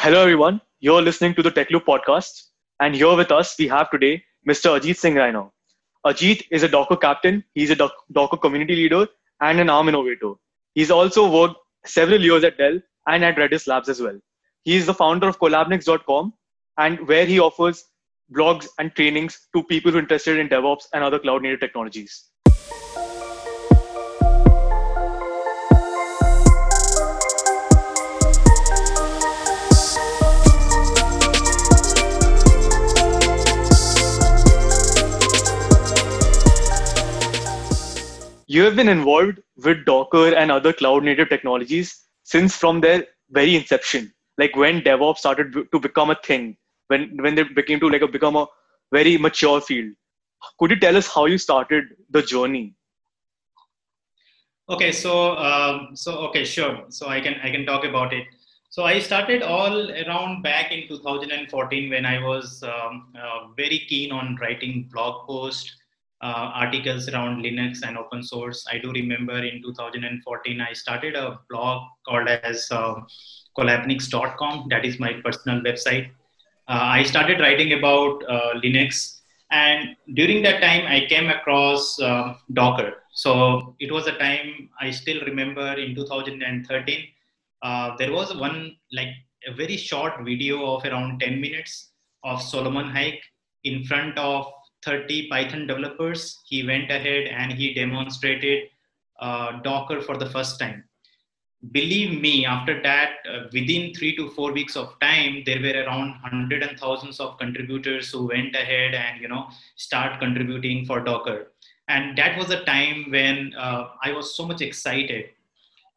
[0.00, 0.60] hello, everyone.
[0.78, 2.42] You're listening to the Tech Loop podcast.
[2.78, 4.78] And here with us, we have today Mr.
[4.78, 5.50] Ajit Singh Raina.
[6.06, 9.08] Ajit is a Docker captain, he's a Docker community leader,
[9.40, 10.34] and an ARM innovator.
[10.74, 14.16] He's also worked several years at Dell and at Redis Labs as well.
[14.62, 16.32] He is the founder of collabnix.com,
[16.76, 17.84] and where he offers
[18.32, 22.30] blogs and trainings to people who are interested in DevOps and other cloud native technologies.
[38.58, 41.90] You have been involved with Docker and other cloud native technologies
[42.24, 46.56] since from their very inception, like when DevOps started to become a thing,
[46.88, 48.46] when when they became to like a, become a
[48.98, 49.92] very mature field.
[50.58, 52.74] Could you tell us how you started the journey?
[54.76, 55.14] Okay, so
[55.50, 56.74] um, so okay, sure.
[56.88, 58.26] So I can I can talk about it.
[58.70, 64.12] So I started all around back in 2014 when I was um, uh, very keen
[64.12, 65.77] on writing blog posts
[66.20, 68.66] uh, articles around Linux and open source.
[68.70, 72.94] I do remember in 2014, I started a blog called as uh.
[73.56, 76.10] That is my personal website.
[76.68, 79.20] Uh, I started writing about uh, Linux.
[79.50, 82.94] And during that time, I came across uh, Docker.
[83.12, 87.04] So it was a time I still remember in 2013.
[87.62, 89.08] Uh, there was one, like
[89.48, 91.90] a very short video of around 10 minutes
[92.22, 93.22] of Solomon Hykes
[93.64, 94.46] in front of
[94.84, 96.40] 30 Python developers.
[96.46, 98.64] He went ahead and he demonstrated
[99.20, 100.84] uh, Docker for the first time.
[101.72, 106.12] Believe me, after that, uh, within three to four weeks of time, there were around
[106.22, 111.50] hundred and thousands of contributors who went ahead and you know start contributing for Docker.
[111.88, 115.30] And that was a time when uh, I was so much excited.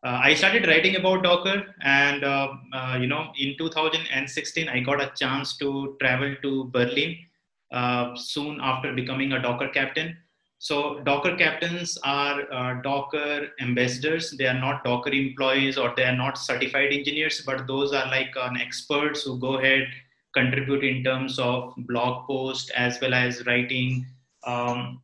[0.03, 4.99] Uh, I started writing about Docker, and uh, uh, you know, in 2016, I got
[4.99, 7.17] a chance to travel to Berlin
[7.72, 10.17] uh, soon after becoming a Docker captain.
[10.59, 14.32] So Docker captains are uh, Docker ambassadors.
[14.37, 18.36] They are not Docker employees or they are not certified engineers, but those are like
[18.37, 19.87] uh, experts who go ahead
[20.33, 24.05] contribute in terms of blog post as well as writing
[24.45, 25.02] um,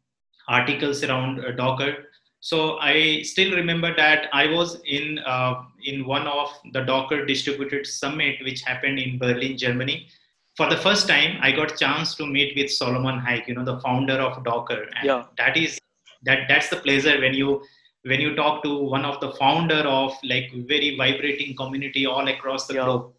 [0.47, 2.05] articles around uh, Docker.
[2.39, 7.88] So I still remember that I was in uh, in one of the Docker distributed
[7.88, 10.07] summit which happened in Berlin, Germany
[10.57, 13.79] for the first time i got chance to meet with solomon hykes you know the
[13.81, 14.84] founder of docker.
[14.95, 15.23] And yeah.
[15.38, 15.79] that is
[16.23, 17.63] that that's the pleasure when you
[18.03, 22.67] when you talk to one of the founder of like very vibrating community all across
[22.67, 22.85] the yeah.
[22.85, 23.13] globe.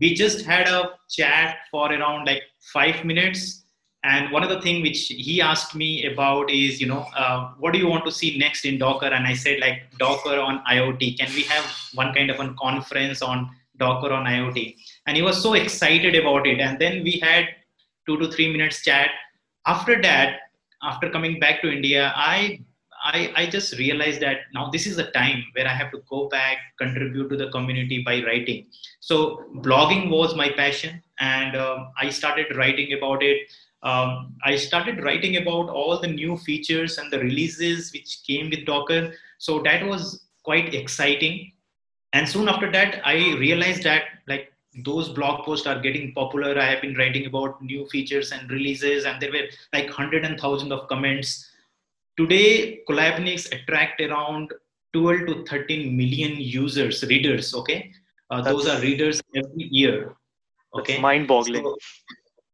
[0.00, 2.42] We just had a chat for around like
[2.72, 3.62] five minutes.
[4.04, 7.72] And one of the thing which he asked me about is you know uh, what
[7.72, 9.06] do you want to see next in docker?
[9.06, 13.22] And i said like docker on iot can we have one kind of a conference
[13.22, 17.46] on docker on iot and he was so excited about it and then we had
[18.06, 19.10] two to three minutes chat
[19.66, 20.40] after that
[20.82, 22.58] after coming back to india i
[23.02, 26.28] I, I just realized that now this is the time where I have to go
[26.28, 28.66] back, contribute to the community by writing.
[29.00, 33.48] So blogging was my passion, and um, I started writing about it.
[33.82, 38.64] Um, I started writing about all the new features and the releases which came with
[38.64, 39.12] Docker.
[39.38, 41.52] So that was quite exciting.
[42.12, 44.52] And soon after that, I realized that like
[44.84, 46.58] those blog posts are getting popular.
[46.58, 50.38] I have been writing about new features and releases, and there were like hundred and
[50.38, 51.50] thousand of comments.
[52.16, 54.52] Today, Collabnix attract around
[54.92, 57.54] 12 to 13 million users, readers.
[57.54, 57.92] Okay,
[58.30, 60.16] uh, those are readers every year.
[60.74, 61.62] Okay, mind-boggling.
[61.62, 61.76] So,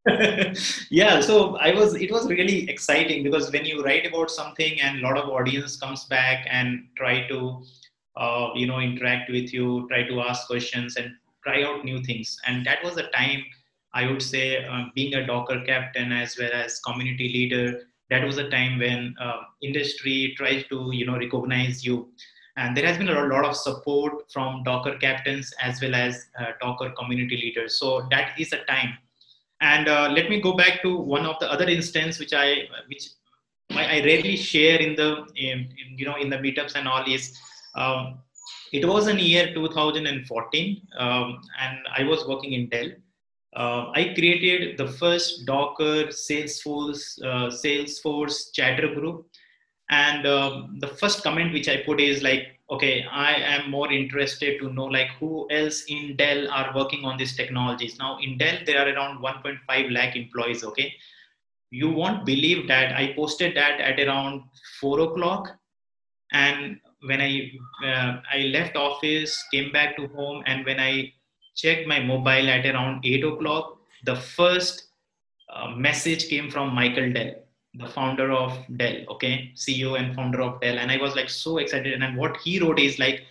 [0.90, 4.98] yeah so i was it was really exciting because when you write about something and
[4.98, 7.62] a lot of audience comes back and try to
[8.16, 11.12] uh, you know interact with you try to ask questions and
[11.44, 12.36] try out new things.
[12.46, 13.42] And that was a time
[13.94, 17.82] I would say uh, being a Docker captain as well as community leader.
[18.10, 22.08] That was a time when uh, industry tries to you know recognize you,
[22.56, 26.52] and there has been a lot of support from Docker captains as well as uh,
[26.60, 27.78] Docker community leaders.
[27.78, 28.98] So that is a time.
[29.60, 33.10] And uh, let me go back to one of the other instance which I which
[33.70, 37.38] I rarely share in the in, in, you know in the meetups and all is
[37.74, 38.18] um,
[38.72, 42.90] it was in year 2014 um, and i was working in dell.
[43.54, 49.26] Uh, i created the first docker salesforce uh, salesforce chatter group.
[49.90, 54.58] And um, the first comment which i put is like okay i am more interested
[54.60, 57.98] to know like who else in dell are working on these technologies.
[57.98, 60.94] Now in dell there are around 1.5 lakh employees okay?
[61.70, 64.44] You won't believe that i posted that at around
[64.80, 65.50] 4 o'clock.
[66.32, 67.52] And when I
[67.84, 71.12] uh, I left office, came back to home, and when I
[71.54, 74.88] checked my mobile at around 8 o'clock, the first
[75.52, 77.34] uh, message came from Michael Dell,
[77.74, 80.78] the founder of Dell, okay, CEO and founder of Dell.
[80.78, 82.02] And I was like so excited.
[82.02, 83.22] And what he wrote is like,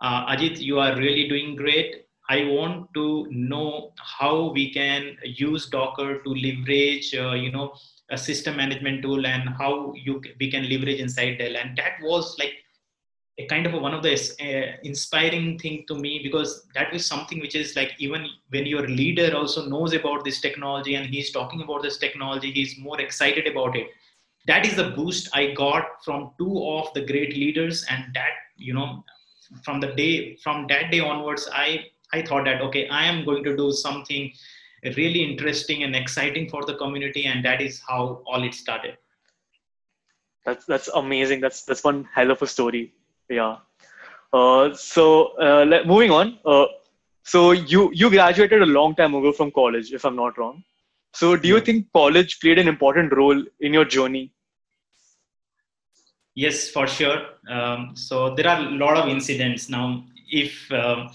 [0.00, 2.06] uh, Ajit, you are really doing great.
[2.28, 7.74] I want to know how we can use Docker to leverage, uh, you know,
[8.10, 11.56] a system management tool and how you we can leverage inside Dell.
[11.56, 12.54] And that was like
[13.40, 17.06] a kind of a, one of the uh, inspiring thing to me because that was
[17.06, 21.30] something which is like even when your leader also knows about this technology and he's
[21.30, 23.88] talking about this technology, he's more excited about it.
[24.46, 28.72] That is the boost I got from two of the great leaders, and that you
[28.72, 29.04] know,
[29.64, 33.44] from the day from that day onwards, I I thought that okay, I am going
[33.44, 34.32] to do something
[34.96, 38.96] really interesting and exciting for the community, and that is how all it started.
[40.46, 41.40] That's that's amazing.
[41.40, 42.94] That's that's one hell of a story.
[43.30, 43.58] Yeah.
[44.32, 46.38] Uh, so uh, let, moving on.
[46.44, 46.66] Uh,
[47.24, 50.64] so you you graduated a long time ago from college, if I'm not wrong.
[51.14, 54.32] So do you think college played an important role in your journey?
[56.34, 57.18] Yes, for sure.
[57.48, 60.04] Um, so there are a lot of incidents now.
[60.28, 61.10] If um,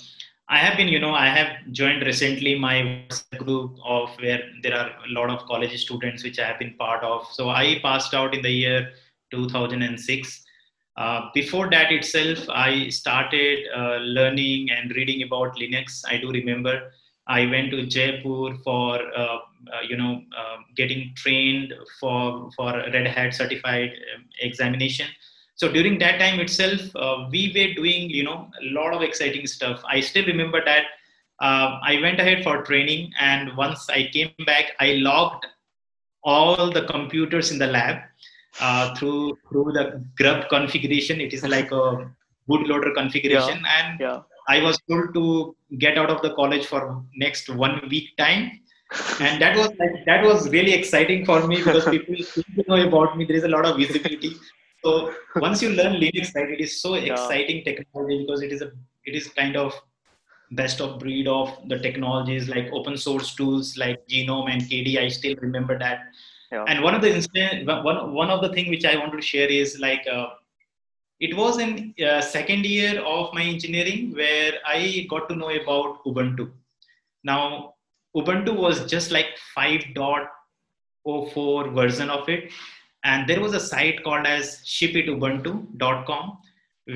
[0.48, 3.08] I have been, you know, I have joined recently my
[3.38, 7.04] group of where there are a lot of college students which I have been part
[7.04, 7.28] of.
[7.32, 8.92] So I passed out in the year
[9.32, 10.45] 2006.
[10.98, 16.04] Uh, before that itself, I started uh, learning and reading about Linux.
[16.08, 16.92] I do remember
[17.28, 19.40] I went to Jaipur for uh,
[19.74, 25.08] uh you know uh, getting trained for for Red Hat certified um, examination.
[25.56, 29.48] So during that time itself uh, we were doing you know a lot of exciting
[29.48, 29.82] stuff.
[29.90, 30.86] I still remember that
[31.42, 35.46] i went ahead for training and once i came back i logged
[36.24, 37.98] all the computers in the lab
[38.60, 42.10] uh, through through the grub configuration it is like a
[42.50, 43.78] bootloader configuration yeah.
[43.78, 44.20] and yeah.
[44.48, 48.52] i was told to get out of the college for next one week time
[49.20, 53.26] and that was like, that was really exciting for me because people know about me
[53.26, 54.36] there is a lot of visibility
[54.86, 57.14] so once you learn Linux, right, it is so yeah.
[57.14, 58.72] exciting technology because it is a
[59.06, 59.74] it is kind of
[60.52, 65.00] best of breed of the technologies like open source tools like GNOME and KDE.
[65.00, 66.02] I still remember that.
[66.52, 66.66] Yeah.
[66.68, 69.48] And one of the instant, one one of the thing which I wanted to share
[69.48, 70.28] is like uh,
[71.20, 76.04] it was in uh, second year of my engineering where I got to know about
[76.06, 76.52] Ubuntu.
[77.24, 77.74] Now
[78.16, 79.28] Ubuntu was just like
[79.58, 82.52] 5.04 version of it
[83.06, 84.46] and there was a site called as
[84.76, 86.26] shipitubuntu.com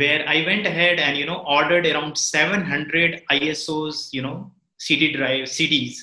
[0.02, 4.36] where i went ahead and you know ordered around 700 isos you know
[4.78, 5.98] cd drive cds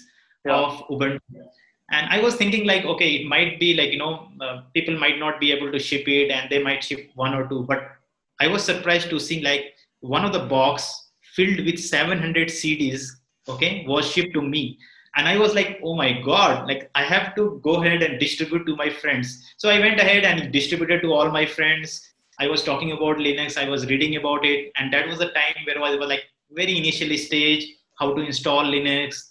[0.45, 0.61] yeah.
[0.61, 1.45] of ubuntu
[1.91, 5.19] and i was thinking like okay it might be like you know uh, people might
[5.19, 7.63] not be able to ship it and they might ship one or two.
[7.69, 7.93] But
[8.41, 13.09] i was surprised to see like one of the box filled with 700 cds
[13.49, 14.79] okay was shipped to me.
[15.17, 18.67] And i was like oh my god like i have to go ahead and distribute
[18.67, 19.55] to my friends.
[19.57, 22.03] So i went ahead and distributed to all my friends.
[22.39, 23.57] I was talking about linux.
[23.57, 24.71] I was reading about it.
[24.77, 27.65] And that was the time where i was like very initially stage
[28.01, 29.23] how to install linux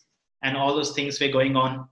[0.43, 1.87] and all those things were going on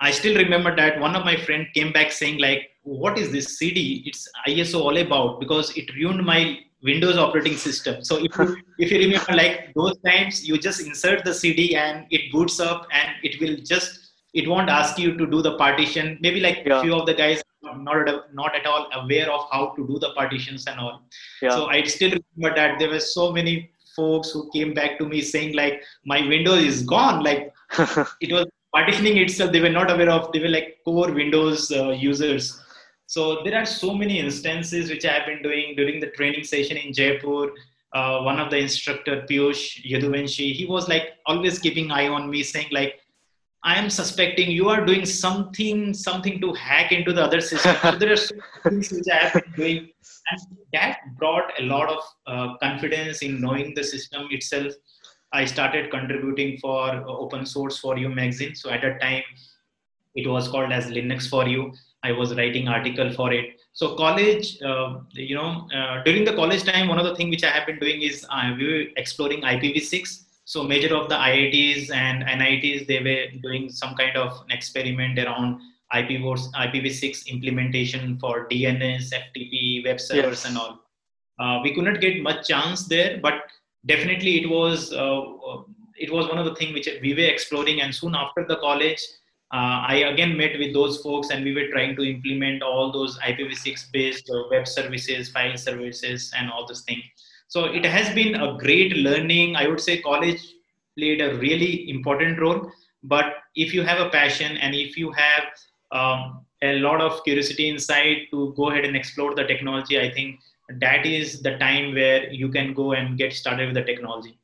[0.00, 3.58] i still remember that one of my friend came back saying like what is this
[3.58, 8.04] cd it's iso all about because it ruined my Windows operating system.
[8.04, 12.06] So if you, if you remember, like those times, you just insert the CD and
[12.10, 16.18] it boots up, and it will just it won't ask you to do the partition.
[16.20, 16.82] Maybe like a yeah.
[16.82, 20.66] few of the guys not not at all aware of how to do the partitions
[20.66, 21.02] and all.
[21.42, 21.50] Yeah.
[21.50, 25.22] So I still remember that there were so many folks who came back to me
[25.22, 27.24] saying like my Windows is gone.
[27.24, 27.52] Like
[28.20, 29.52] it was partitioning itself.
[29.52, 30.30] They were not aware of.
[30.32, 32.46] They were like core Windows uh, users
[33.06, 36.76] so there are so many instances which I have been doing during the training session
[36.76, 37.52] in Jaipur.
[37.92, 42.42] Uh, one of the instructor Piyush Yaduvanshi, he was like always keeping eye on me,
[42.42, 43.00] saying like,
[43.62, 47.92] "I am suspecting you are doing something, something to hack into the other system." so
[47.92, 49.88] there are so things which I have been doing,
[50.30, 50.40] and
[50.72, 54.72] that brought a lot of uh, confidence in knowing the system itself.
[55.32, 58.54] I started contributing for uh, Open Source for You magazine.
[58.54, 59.22] So at that time,
[60.14, 61.72] it was called as Linux for You
[62.06, 63.46] I was writing article for it.
[63.72, 67.44] So college, uh, you know, uh, during the college time, one of the things which
[67.44, 70.22] I have been doing is uh, we were exploring IPv6.
[70.44, 75.60] So major of the IITs and NITs, they were doing some kind of experiment around
[75.92, 80.46] IPv6, IPv6 implementation for DNS, FTP, web servers, yes.
[80.46, 80.80] and all.
[81.38, 83.34] Uh, we could not get much chance there, but
[83.86, 85.22] definitely it was uh,
[85.98, 87.80] it was one of the things which we were exploring.
[87.80, 89.02] And soon after the college,
[89.52, 93.18] uh, I again met with those folks and we were trying to implement all those
[93.20, 97.02] IPv6 based uh, web services, file services, and all those things.
[97.48, 99.56] So it has been a great learning.
[99.56, 100.42] I would say college
[100.98, 102.70] played a really important role.
[103.04, 105.44] But if you have a passion and if you have
[105.92, 110.40] um, a lot of curiosity inside to go ahead and explore the technology, I think
[110.68, 114.38] that is the time where you can go and get started with the technology.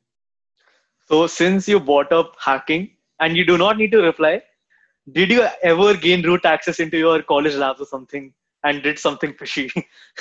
[1.07, 4.41] So, since you brought up hacking and you do not need to reply,
[5.11, 9.33] did you ever gain root access into your college labs or something and did something
[9.33, 9.69] fishy?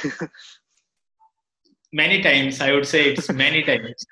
[1.93, 4.05] many times, I would say it's many times.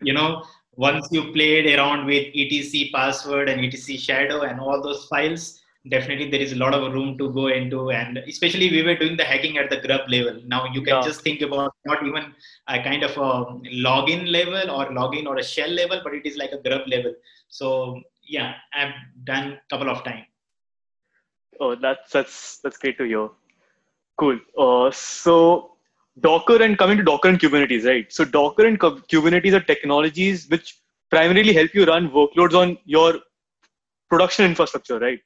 [0.00, 0.44] You know,
[0.76, 6.30] once you played around with etc password and etc shadow and all those files, definitely
[6.30, 9.24] there is a lot of room to go into and especially we were doing the
[9.24, 10.40] hacking at the grub level.
[10.46, 11.02] Now you can yeah.
[11.02, 12.32] just think about not even
[12.68, 13.44] a kind of a
[13.86, 17.14] login level or login or a shell level but it is like a grub level.
[17.48, 20.24] So yeah i've done a couple of times
[21.58, 23.28] oh that's that's that's great to hear.
[24.16, 24.38] Cool.
[24.56, 25.72] Uh, so
[26.20, 28.12] docker and coming to docker and kubernetes right?
[28.12, 30.78] So docker and kubernetes are technologies which
[31.10, 33.14] primarily help you run workloads on your
[34.08, 35.20] production infrastructure right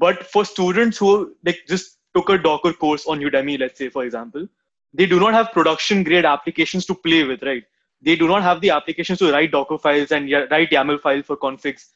[0.00, 1.10] but for students who
[1.44, 4.48] like just took a Docker course on Udemy, let's say for example,
[4.94, 7.64] they do not have production grade applications to play with, right?
[8.02, 11.36] They do not have the applications to write Docker files and write YAML files for
[11.36, 11.88] configs.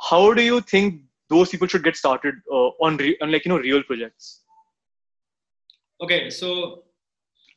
[0.00, 3.50] How do you think those people should get started uh, on, re- on like you
[3.50, 4.42] know real projects?
[6.00, 6.84] Okay, so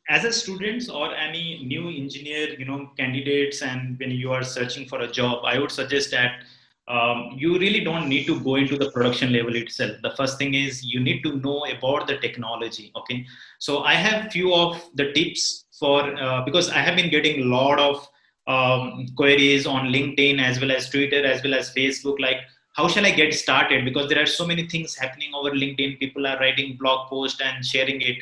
[0.10, 4.88] as a student or any new engineer, you know, candidates, and when you are searching
[4.88, 6.44] for a job, I would suggest that
[6.88, 9.96] um, you really don't need to go into the production level itself.
[10.02, 13.26] The first thing is you need to know about the technology okay?
[13.60, 17.46] So i have few of the tips for uh, because i have been getting a
[17.46, 18.08] lot of
[18.48, 22.38] um, queries on linkedin as well as twitter as well as facebook like
[22.74, 23.86] how shall i get started?
[23.86, 26.00] Because there are so many things happening over linkedin.
[26.00, 28.18] People are writing blog posts and sharing it.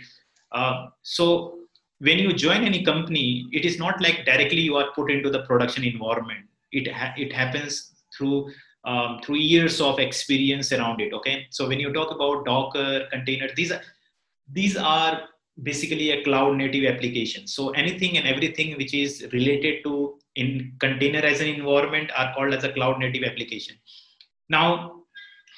[0.52, 1.60] Uh, so
[2.00, 5.44] when you join any company it is not like directly you are put into the
[5.44, 6.46] production environment.
[6.72, 8.52] It ha- it happens through
[8.86, 11.48] um, through years of experience around it okay?
[11.50, 13.82] So when you talk about docker container these are
[14.52, 15.22] these are
[15.64, 17.48] basically a cloud native application.
[17.48, 22.54] So anything and everything which is related to in container as an environment are called
[22.54, 23.76] as a cloud native application.
[24.50, 24.96] Now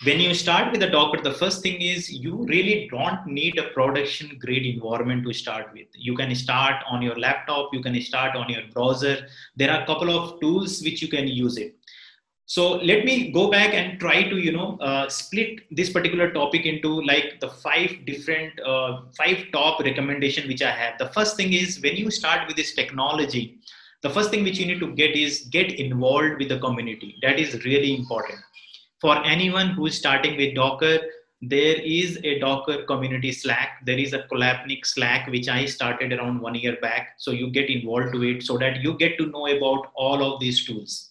[0.04, 3.70] when you start with the docker the first thing is you really don't need a
[3.70, 5.88] production grade environment to start with.
[5.94, 9.28] You can start on your laptop you can start on your browser.
[9.56, 11.76] There are a couple of tools which you can use it
[12.52, 16.66] so let me go back and try to you know uh, split this particular topic
[16.66, 20.98] into like the five different uh, five top recommendation which i have.
[20.98, 23.44] The first thing is when you start with this technology
[24.02, 27.16] the first thing which you need to get is get involved with the community.
[27.22, 28.40] That is really important.
[29.00, 30.98] For anyone who is starting with docker
[31.54, 33.80] there is a docker community slack.
[33.86, 37.16] There is a collabnix slack which i started around one year back.
[37.18, 40.42] So you get involved to it so that you get to know about all of
[40.42, 41.11] these tools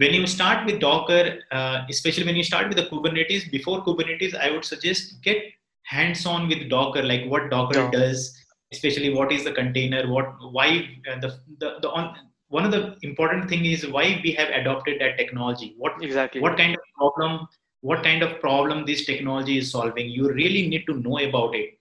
[0.00, 4.34] when you start with Docker, uh, especially when you start with the Kubernetes, before Kubernetes,
[4.34, 5.42] I would suggest get
[5.82, 7.90] hands-on with Docker, like what Docker yeah.
[7.90, 8.34] does,
[8.72, 12.16] especially what is the container, what why uh, the the, the on,
[12.48, 15.74] one of the important thing is why we have adopted that technology.
[15.76, 16.40] What exactly?
[16.40, 17.46] What kind of problem?
[17.82, 20.08] What kind of problem this technology is solving?
[20.08, 21.78] You really need to know about it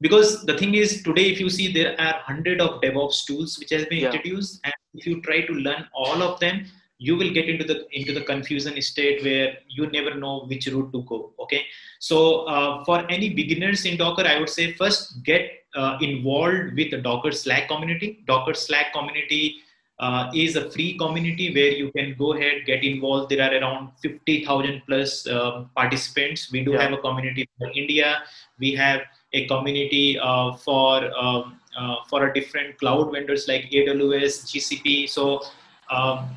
[0.00, 3.70] because the thing is today if you see there are hundred of devops tools which
[3.70, 4.12] has been yeah.
[4.12, 6.64] introduced and if you try to learn all of them
[6.98, 10.92] you will get into the into the confusion state where you never know which route
[10.92, 11.62] to go okay?
[11.98, 16.90] So uh, for any beginners in docker i would say first get uh, involved with
[16.90, 18.22] the docker slack community.
[18.26, 19.56] Docker slack community
[19.98, 23.30] uh, is a free community where you can go ahead get involved.
[23.30, 26.50] There are around 50000 plus uh, participants.
[26.50, 26.82] We do yeah.
[26.82, 28.22] have a community for india.
[28.58, 34.46] We have a community uh, for um, uh, for a different cloud vendors like aws
[34.50, 35.42] gcp so
[35.90, 36.30] um,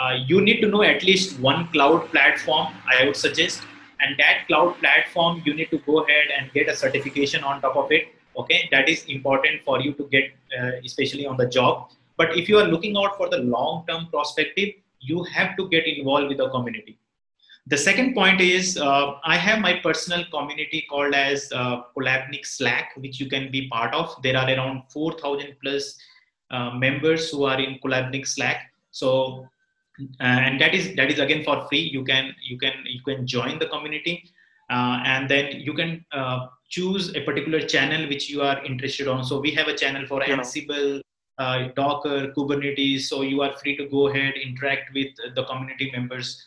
[0.00, 3.62] uh, you need to know at least one cloud platform, I would suggest.
[4.00, 7.76] And that cloud platform, you need to go ahead and get a certification on top
[7.76, 8.08] of it.
[8.38, 11.90] Okay, that is important for you to get, uh, especially on the job.
[12.16, 15.86] But if you are looking out for the long term perspective, you have to get
[15.86, 16.98] involved with the community.
[17.66, 21.82] The second point is uh, I have my personal community called as uh,
[22.42, 24.16] Slack, which you can be part of.
[24.22, 25.98] There are around 4,000 plus
[26.50, 28.72] uh, members who are in Collabnix Slack.
[28.92, 29.46] So
[30.20, 31.80] and that is that is again for free.
[31.80, 34.30] You can you can you can join the community
[34.70, 39.24] uh, and then you can uh, choose a particular channel which you are interested on.
[39.24, 40.36] So we have a channel for yeah.
[40.36, 41.00] ansible
[41.38, 43.02] uh, docker kubernetes.
[43.02, 46.46] So you are free to go ahead interact with the community members.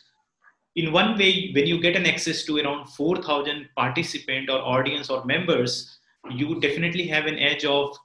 [0.76, 5.24] In one way when you get an access to around 4000 participant or audience or
[5.24, 5.98] members
[6.30, 7.96] you definitely have an edge of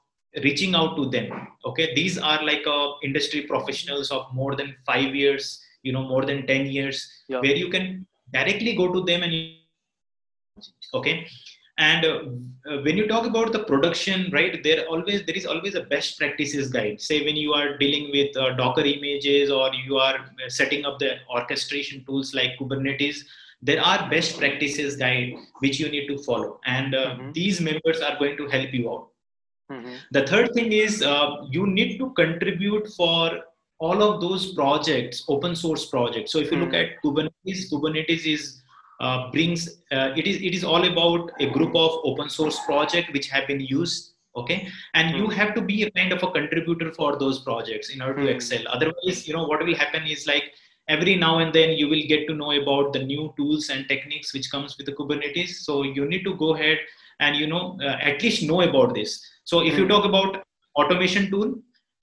[0.44, 1.26] reaching out to them
[1.64, 1.94] okay?
[1.94, 6.46] These are like uh, industry professionals of more than 5 years you know more than
[6.46, 7.40] 10 years Yeah.
[7.40, 9.34] where you can directly go to them and
[10.94, 11.26] okay?
[11.78, 12.18] And uh,
[12.82, 16.70] when you talk about the production right there always there is always a best practices
[16.70, 17.00] guide.
[17.00, 20.98] Say when you are dealing with uh, docker images or you are uh, setting up
[20.98, 23.20] the orchestration tools like kubernetes
[23.62, 26.60] there are best practices guide which you need to follow.
[26.66, 27.34] And uh, Mhm.
[27.34, 29.09] these members are going to help you out
[29.70, 29.96] Mhm.
[30.16, 33.40] the third thing is uh, you need to contribute for
[33.78, 36.32] all of those projects, open source projects.
[36.32, 36.80] So if you look Mm.
[36.82, 38.42] at Kubernetes, Kubernetes is
[39.04, 39.62] uh, brings
[39.96, 43.46] uh, it is it is all about a group of open source project which have
[43.52, 44.08] been used.
[44.40, 44.56] Okay,
[44.94, 45.32] and you Mm.
[45.38, 48.34] have to be a kind of a contributor for those projects in order to Mm.
[48.34, 48.66] excel.
[48.76, 50.44] Otherwise, you know what will happen is like
[50.96, 54.32] every now and then you will get to know about the new tools and techniques
[54.36, 55.56] which comes with the Kubernetes.
[55.66, 56.78] So you need to go ahead
[57.20, 59.12] and you know uh, at least know about this
[59.44, 59.92] so if you Mm.
[59.94, 60.44] talk about
[60.80, 61.48] automation tool,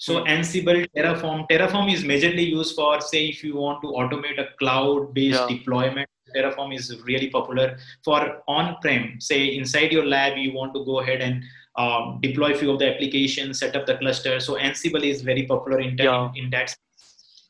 [0.05, 0.27] so Mm.
[0.33, 1.39] Ansible, Terraform.
[1.51, 5.47] Terraform is majorly used for say if you want to automate a cloud-based Yeah.
[5.53, 6.09] deployment.
[6.35, 7.67] Terraform is really popular
[8.07, 8.17] for
[8.55, 9.05] on-prem.
[9.29, 11.43] Say inside your lab, you want to go ahead and
[11.83, 14.39] um, deploy few of the applications, set up the cluster.
[14.47, 16.31] So Ansible is very popular in, that- Yeah.
[16.41, 16.75] in that.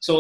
[0.08, 0.16] So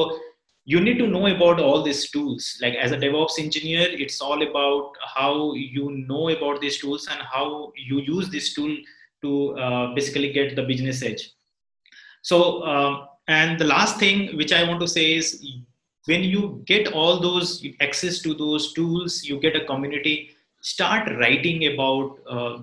[0.69, 2.59] you need to know about all these tools.
[2.61, 7.21] Like as a DevOps engineer, it's all about how you know about these tools and
[7.21, 8.75] how you use this tool
[9.21, 11.31] to uh, basically get the business edge.
[12.21, 15.41] So, um, and the last thing which I want to say is
[16.05, 21.73] when you get all those access to those tools, you get a community, start writing
[21.73, 22.57] about uh,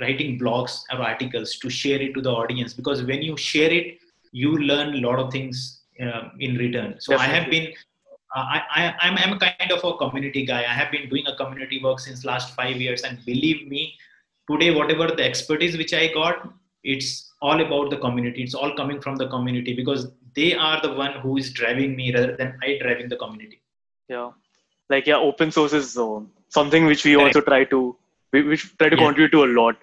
[0.00, 3.98] writing blogs or articles to share it to the audience because when you share it,
[4.32, 6.96] you learn a lot of things uh, in return.
[6.98, 7.72] So I have been
[8.34, 10.60] uh, I, I, I'm, I'm a kind of a community guy.
[10.60, 13.94] I have been doing a community work since last five years, and believe me,
[14.50, 16.48] today whatever the expertise which I got,
[16.82, 18.42] it's all about the community.
[18.42, 22.12] It's all coming from the community because they are the one who is driving me
[22.12, 23.60] rather than I driving the community.
[24.08, 24.30] Yeah.
[24.90, 27.36] Like yeah, open source is um, something which we Correct.
[27.36, 27.96] also try to
[28.32, 29.02] we, we try to Yeah.
[29.04, 29.76] contribute to a lot.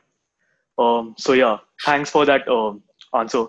[0.78, 2.84] Um, so yeah, thanks for that um,
[3.14, 3.46] answer.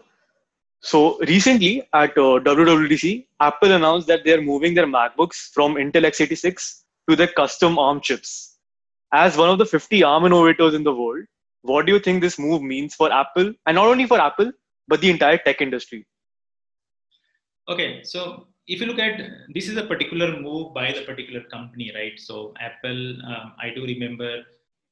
[0.83, 6.05] So recently at uh, WWDC, Apple announced that they are moving their MacBooks from Intel
[6.05, 8.59] x86 to their custom ARM chips.
[9.13, 11.25] As one of the 50 ARM innovators in the world,
[11.63, 14.51] what do you think this move means for Apple, and not only for Apple,
[14.89, 16.05] but the entire tech industry?
[17.69, 19.21] Okay, so if you look at
[19.55, 22.19] this is a particular move by the particular company, right?
[22.19, 24.43] So Apple, um, I do remember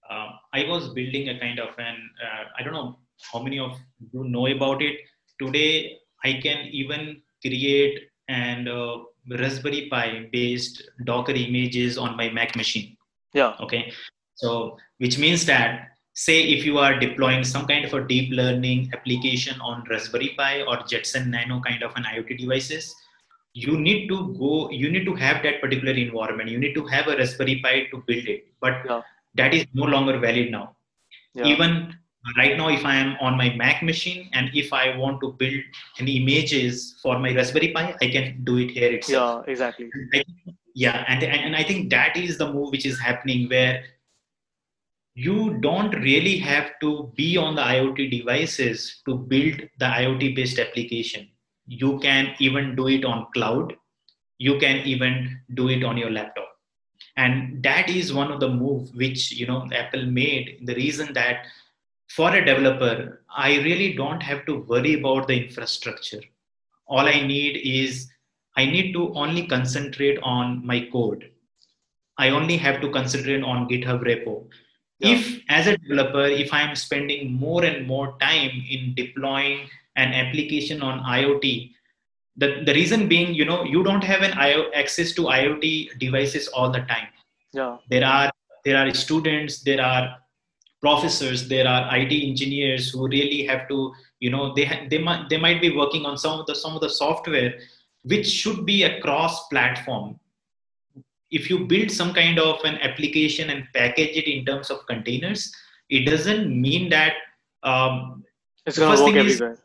[0.09, 2.99] uh, I was building a kind of an uh, I don't know
[3.33, 3.73] how many of
[4.13, 4.97] you know about it.
[5.43, 7.99] Today I can even create
[8.29, 8.99] and uh,
[9.43, 12.97] Raspberry Pi based Docker images on my Mac machine
[13.35, 13.55] Yeah.
[13.61, 13.93] okay
[14.43, 14.51] so
[14.99, 15.73] which means that
[16.15, 20.63] say if you are deploying some kind of a deep learning application on raspberry pi
[20.63, 22.89] or jetson nano kind of an iot devices
[23.53, 27.07] you need to go you need to have that particular environment you need to have
[27.13, 29.01] a raspberry pi to build it but Yeah.
[29.41, 30.67] that is no longer valid now
[31.35, 31.47] Yeah.
[31.53, 31.73] even
[32.37, 35.61] right now if i am on my mac machine and if i want to build
[35.99, 39.53] any images for my raspberry pi i can do it here itself yeah.
[39.53, 39.91] Exactly.
[40.15, 40.23] I
[40.75, 43.83] yeah and, and and i think that is the move which is happening where
[45.15, 50.59] you don't really have to be on the iot devices to build the iot based
[50.59, 51.29] application
[51.67, 53.75] you can even do it on cloud
[54.39, 56.49] you can even do it on your laptop
[57.17, 61.47] and that is one of the move which you know apple made the reason that
[62.17, 62.95] for a developer
[63.49, 66.23] i really don't have to worry about the infrastructure
[66.87, 68.09] all i need is
[68.57, 71.31] i need to only concentrate on my code
[72.19, 74.35] i only have to concentrate on github repo
[75.03, 75.13] Yeah.
[75.17, 75.21] if
[75.59, 79.61] as a developer if i am spending more and more time in deploying
[80.03, 81.47] an application on iot
[82.43, 85.65] the, the reason being you know you don't have an IO, access to iot
[86.05, 87.09] devices all the time
[87.53, 87.77] Yeah.
[87.93, 88.31] there are
[88.65, 90.05] there are students there are
[90.81, 95.29] professors there are it engineers who really have to you know they ha- they might
[95.29, 97.53] they might be working on some of the some of the software
[98.05, 100.19] which should be a cross platform
[101.31, 105.53] if you build some kind of an application and package it in terms of containers
[105.89, 107.15] it doesn't mean that
[107.63, 108.25] um,
[108.67, 109.59] It's gonna work thing is- everywhere.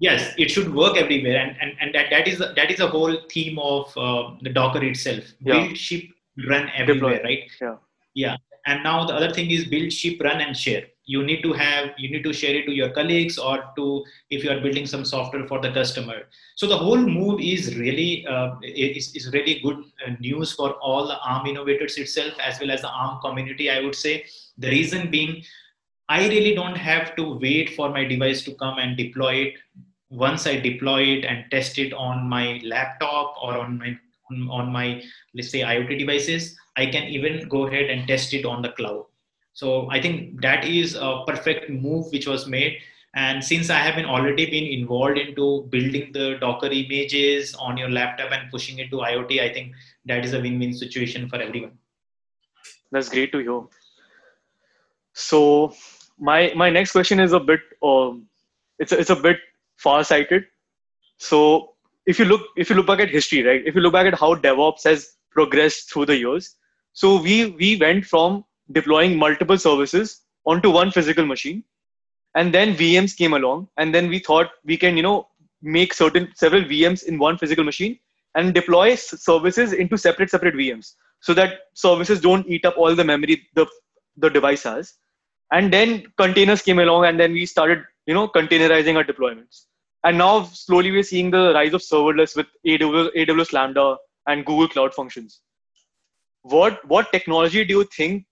[0.00, 3.16] yes it should work everywhere and and, and that, that is that is a whole
[3.32, 5.52] theme of uh, the docker itself Yeah.
[5.54, 6.04] build ship
[6.50, 7.28] run everywhere Deploy.
[7.30, 7.76] right Yeah.
[8.24, 10.84] yeah and now the other thing is build ship run and share.
[11.04, 14.44] You need to have you need to share it to your colleagues or to if
[14.44, 16.22] you are building some software for the customer.
[16.56, 21.06] So the whole move is really uh, is, is really good uh, news for all
[21.06, 24.26] the arm innovators itself as well as the arm community i would say.
[24.58, 25.42] The reason being
[26.08, 29.54] I really don't have to wait for my device to come and deploy it.
[30.10, 33.98] Once I deploy it and test it on my laptop or on my
[34.50, 35.02] on my
[35.34, 39.06] let's say IoT devices, I can even go ahead and test it on the cloud.
[39.52, 42.78] So I think that is a perfect move which was made.
[43.14, 47.90] And since I have been already been involved into building the Docker images on your
[47.90, 49.72] laptop and pushing it to IoT, I think
[50.04, 51.78] that is a win-win situation for everyone.
[52.92, 53.62] That's great to hear.
[55.14, 55.74] So
[56.18, 58.28] my my next question is a bit um,
[58.78, 59.38] it's it's a bit
[59.76, 60.44] far sighted.
[61.16, 61.74] So
[62.08, 63.62] if you look if you look back at history, right?
[63.64, 66.56] If you look back at how DevOps has progressed through the years,
[66.92, 71.62] so we we went from deploying multiple services onto one physical machine,
[72.34, 75.28] and then VMs came along, and then we thought we can you know
[75.62, 77.98] make certain several VMs in one physical machine
[78.34, 83.04] and deploy services into separate separate VMs so that services don't eat up all the
[83.04, 83.66] memory the
[84.16, 84.94] the device has
[85.52, 89.64] and then containers came along and then we started you know containerizing our deployments
[90.04, 94.68] and now slowly we're seeing the rise of serverless with AWS, AWS Lambda and Google
[94.68, 95.40] Cloud Functions.
[96.42, 98.24] What what technology do you think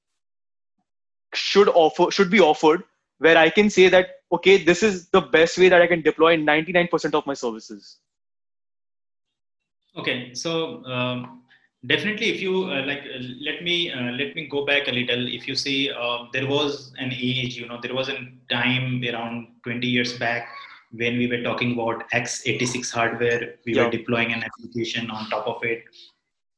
[1.34, 2.84] should offer should be offered
[3.18, 6.36] where I can say that okay, this is the best way that I can deploy
[6.36, 7.98] 99% of my services?
[9.96, 11.42] Okay, so um,
[11.86, 15.26] definitely if you uh, like uh, let me uh, let me go back a little
[15.28, 18.18] if you see uh, there was an age you know there was a
[18.50, 20.48] time around 20 years back
[20.92, 23.84] when we were talking about x86 hardware we yeah.
[23.84, 25.84] were deploying an application on top of it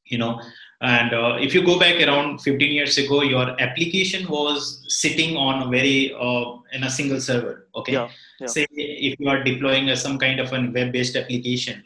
[0.05, 0.41] you know
[0.81, 5.67] and uh, if you go back around 15 years ago your application was sitting on
[5.67, 8.09] a very uh, in a single server okay yeah.
[8.39, 8.47] Yeah.
[8.47, 11.83] say if you are deploying a, some kind of a web based application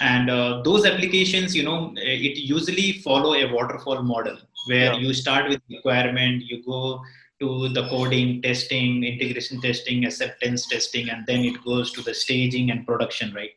[0.00, 4.98] and uh, those applications you know it usually follow a waterfall model where yeah.
[4.98, 7.00] you start with requirement you go
[7.40, 12.70] to the coding testing integration testing acceptance testing and then it goes to the staging
[12.70, 13.50] and production right?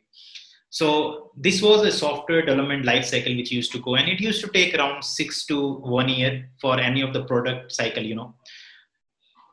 [0.72, 4.40] So this was a software development life cycle which used to go and it used
[4.42, 8.34] to take around six to one year for any of the product cycle you know?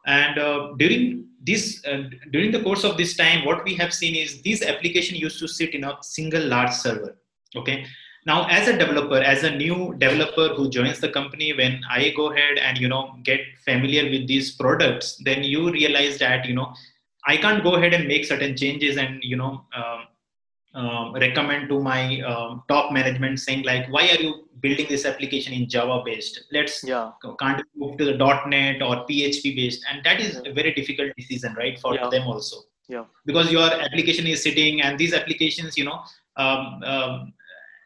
[0.05, 4.15] And uh, during this uh, during the course of this time what we have seen
[4.15, 7.17] is this application used to sit in a single large server
[7.55, 7.85] okay
[8.27, 12.25] now as a developer as a new developer who joins the company when i go
[12.31, 16.67] ahead and you know get familiar with these products then you realize that you know
[17.33, 20.01] i can't go ahead and make certain changes and you know um,
[20.81, 25.53] um, recommend to my um, top management saying like why are you building this application
[25.53, 27.11] in java based let's yeah.
[27.39, 28.17] can't move to the.
[28.47, 32.09] Net or php based and that is a very difficult decision right for yeah.
[32.09, 32.57] them also.
[32.89, 33.03] Yeah.
[33.25, 35.99] Because your application is sitting and these applications you know
[36.37, 37.33] um, um,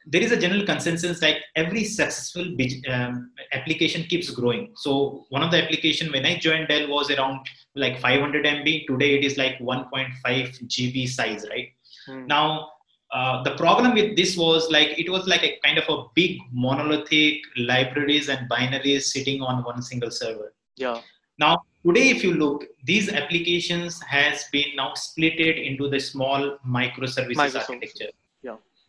[0.05, 2.45] there is a general consensus like every successful
[2.89, 4.73] um, application keeps growing.
[4.75, 9.17] So one of the application when i joined dell was around like 500 mb today
[9.17, 11.69] it is like 1.5 gb size right?
[12.07, 12.25] Hmm.
[12.25, 12.69] now
[13.11, 16.39] uh, the problem with this was like it was like a kind of a big
[16.51, 20.53] monolithic libraries and binaries sitting on one single server.
[20.77, 21.01] Yeah.
[21.37, 27.35] Now today if you look these applications has been now splitted into the small microservices,
[27.35, 27.69] microservices.
[27.69, 28.11] architecture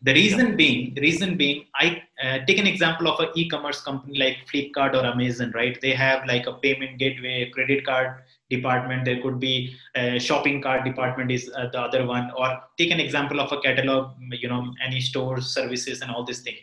[0.03, 0.55] the reason yeah.
[0.61, 5.05] being reason being i uh, take an example of an e-commerce company like flipkart or
[5.05, 5.79] amazon right?
[5.81, 9.05] They have like a payment gateway credit card department.
[9.05, 12.31] There could be a shopping cart department is uh, the other one.
[12.37, 16.41] Or take an example of a catalog you know any stores services and all these
[16.41, 16.59] things.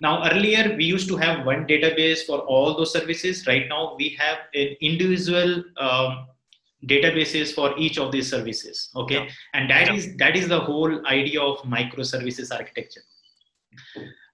[0.00, 3.46] Now earlier we used to have one database for all those services.
[3.46, 6.26] Right now we have an individual um,
[6.86, 9.24] databases for each of these services okay?
[9.24, 9.28] Yeah.
[9.54, 9.94] and that yeah.
[9.94, 13.02] is that is the whole idea of microservices architecture.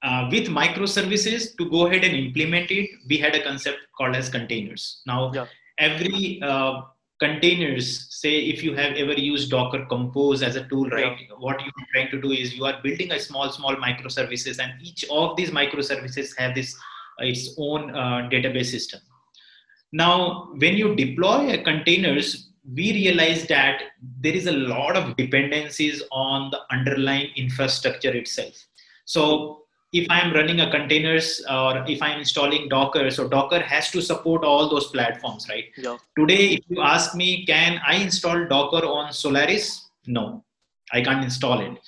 [0.03, 4.29] Uh, with microservices to go ahead and implement it we had a concept called as
[4.29, 5.03] containers.
[5.07, 5.47] Now yeah.
[5.79, 6.83] every uh,
[7.21, 11.69] containers say if you have ever used docker compose as a tool right what you
[11.69, 15.37] are trying to do is you are building a small small microservices and each of
[15.37, 16.77] these microservices have this
[17.21, 19.01] uh, its own uh, database system
[20.03, 22.29] now when you deploy containers
[22.77, 23.83] we realize that
[24.21, 28.65] there is a lot of dependencies on the underlying infrastructure itself
[29.05, 29.25] so
[29.95, 34.45] if I'm running a containers or if I'm installing Docker, so Docker has to support
[34.45, 35.67] all those platforms, right?
[35.77, 35.99] Yeah.
[36.19, 39.89] Today, if you ask me, can I install Docker on Solaris?
[40.09, 40.43] No,
[40.93, 41.79] I can't install it.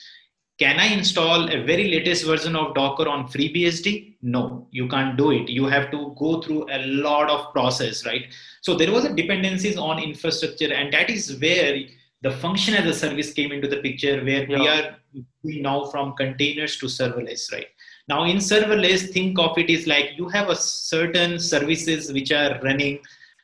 [0.59, 4.17] Can I install a very latest version of Docker on FreeBSD?
[4.23, 5.51] No, you can't do it.
[5.51, 8.25] You have to go through a lot of process, right?
[8.63, 11.81] So there was a dependencies on infrastructure, and that is where
[12.23, 14.59] the function as a service came into the picture, where yeah.
[14.59, 14.97] we are
[15.43, 17.69] we now from containers to serverless, right?
[18.09, 22.59] Now in serverless, think of it is like you have a certain services which are
[22.63, 23.01] running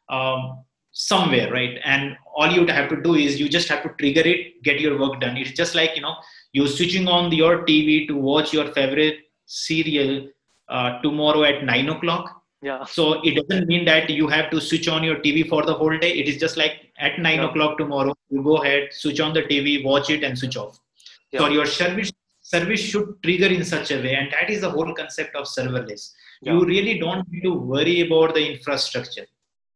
[0.09, 1.78] um, somewhere right?
[1.85, 4.98] And all you have to do is you just have to trigger it get your
[4.98, 5.37] work done.
[5.37, 6.14] It's just like you know
[6.52, 10.28] you're switching on your tv to watch your favorite serial
[10.68, 12.42] uh, tomorrow at 9 o'clock.
[12.62, 12.85] Yeah.
[12.85, 15.98] So it doesn't mean that you have to switch on your tv for the whole
[15.98, 16.12] day.
[16.12, 17.48] It is just like at 9 Yeah.
[17.48, 20.78] o'clock tomorrow you go ahead switch on the tv watch it and switch off.
[21.37, 24.94] So your service service should trigger in such a way and that is the whole
[24.94, 26.12] concept of serverless.
[26.42, 26.55] Yeah.
[26.55, 29.26] you really don't need to worry about the infrastructure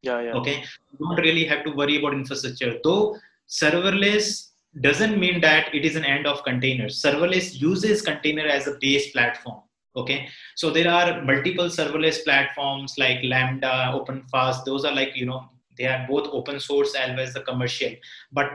[0.07, 0.35] yeah yeah.
[0.41, 0.57] Okay?
[0.93, 2.79] You don't really have to worry about infrastructure.
[2.83, 3.17] Though
[3.49, 4.49] serverless
[4.81, 9.11] doesn't mean that it is an end of containers serverless uses container as a base
[9.13, 9.61] platform.
[9.97, 10.29] Okay?
[10.57, 14.65] So there are multiple serverless platforms like lambda OpenFaaS.
[14.65, 17.93] Those are like you know they are both open source as well as the commercial.
[18.33, 18.51] But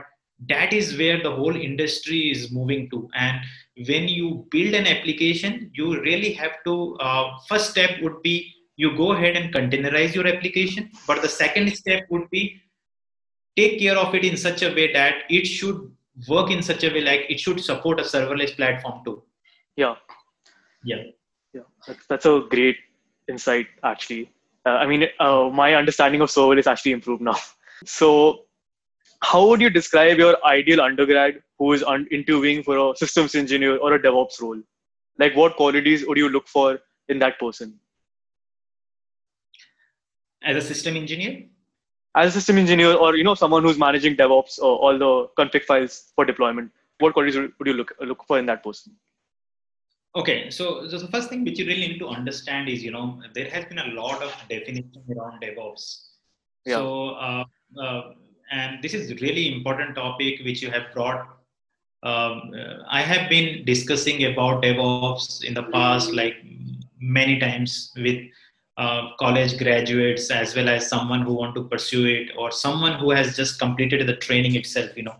[0.48, 3.08] that is where the whole industry is moving to.
[3.14, 3.40] And
[3.86, 8.90] when you build an application you really have to uh, first step would be you
[8.96, 12.42] go ahead and containerize your application but the second step would be
[13.56, 15.90] take care of it in such a way that it should
[16.28, 19.22] work in such a way like it should support a serverless platform too.
[19.76, 19.94] Yeah.
[20.84, 21.02] Yeah.
[21.52, 21.62] Yeah.
[21.86, 22.76] That's, that's a great
[23.28, 24.30] insight actually.
[24.64, 27.36] Uh, i mean uh, my understanding of serverless is actually improved now.
[27.84, 28.08] So
[29.28, 33.76] how would you describe your ideal undergrad who is un- interviewing for a systems engineer
[33.78, 34.60] or a devops role?
[35.18, 37.74] Like what qualities would you look for in that person
[40.44, 41.44] as a system engineer?
[42.14, 45.64] As a system engineer or you know someone who's managing devops or all the config
[45.64, 46.70] files for deployment
[47.02, 48.94] what qualities would you look look for in that person
[50.20, 53.20] okay so, so the first thing which you really need to understand is you know
[53.34, 55.84] there has been a lot of definition around devops.
[56.64, 56.76] Yeah.
[56.76, 57.44] so uh,
[57.82, 58.02] uh,
[58.50, 61.38] and this is really important topic which you have brought.
[62.10, 66.38] Um, uh, i have been discussing about devops in the past like
[67.18, 68.18] many times with
[68.78, 73.10] uh, college graduates as well as someone who want to pursue it or someone who
[73.10, 75.16] has just completed the training itself you know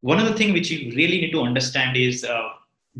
[0.00, 2.48] one of the thing which you really need to understand is uh,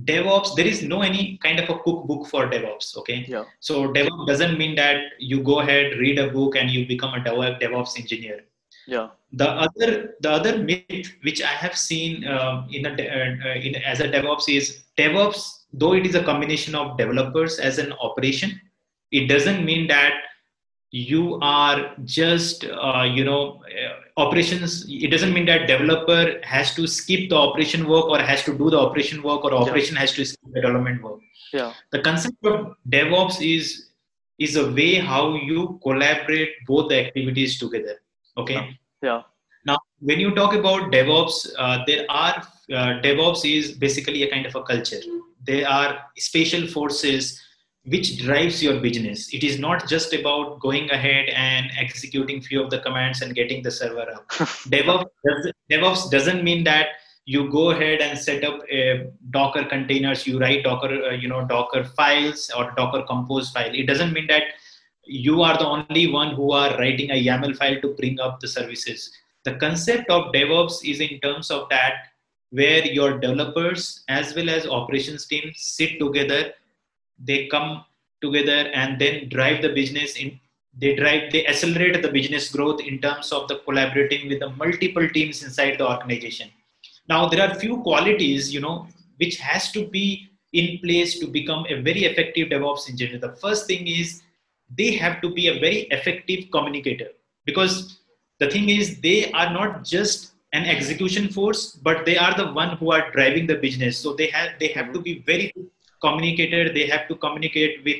[0.04, 2.96] DevOps, there is no any kind of a cookbook for DevOps.
[2.98, 3.24] Okay.
[3.28, 3.44] Yeah.
[3.60, 7.24] So DevOps doesn't mean that you go ahead, read a book, and you become a
[7.24, 8.44] Dev- DevOps engineer.
[8.86, 13.76] yeah The other, the other myth which I have seen um, in a uh, in
[13.76, 15.40] as a DevOps is DevOps,
[15.72, 18.60] though it is a combination of developers as an operation,
[19.10, 20.14] it doesn't mean that
[20.90, 26.86] you are just uh, you know uh, operations it doesn't mean that developer has to
[26.86, 30.24] skip the operation work or has to do the operation work or operation has to
[30.24, 31.20] skip the development work.
[31.52, 31.72] Yeah.
[31.92, 33.90] The concept of devops is
[34.38, 37.96] is a way how you collaborate both the activities together
[38.36, 38.78] okay?
[39.02, 39.22] Yeah.
[39.66, 42.42] Now when you talk about devops uh, there are
[42.72, 45.00] uh, devops is basically a kind of a culture.
[45.44, 47.42] They are special forces
[47.90, 52.70] which drives your business it is not just about going ahead and executing few of
[52.70, 54.28] the commands and getting the server up
[54.74, 56.88] DevOps, does, DevOps doesn't mean that
[57.28, 61.44] you go ahead and set up a Docker containers, you write Docker, uh, you know,
[61.46, 63.74] Docker files or Docker compose file.
[63.74, 64.44] It doesn't mean that
[65.04, 68.48] you are the only one who are writing a YAML file to bring up the
[68.48, 69.12] services.
[69.44, 71.92] The concept of DevOps is in terms of that
[72.50, 76.54] where your developers as well as operations team sit together,
[77.18, 77.84] they come
[78.20, 80.38] together and then drive the business in
[80.80, 85.08] they drive they accelerate the business growth in terms of the collaborating with the multiple
[85.08, 86.48] teams inside the organization.
[87.08, 91.66] Now there are few qualities you know which has to be in place to become
[91.68, 93.18] a very effective devops engineer.
[93.18, 94.22] The first thing is
[94.76, 97.08] they have to be a very effective communicator
[97.44, 97.98] because
[98.38, 102.76] the thing is they are not just an execution force but they are the one
[102.76, 103.98] who are driving the business.
[103.98, 104.94] So they have they have mm-hmm.
[104.94, 105.52] to be very
[106.00, 107.98] communicator they have to communicate with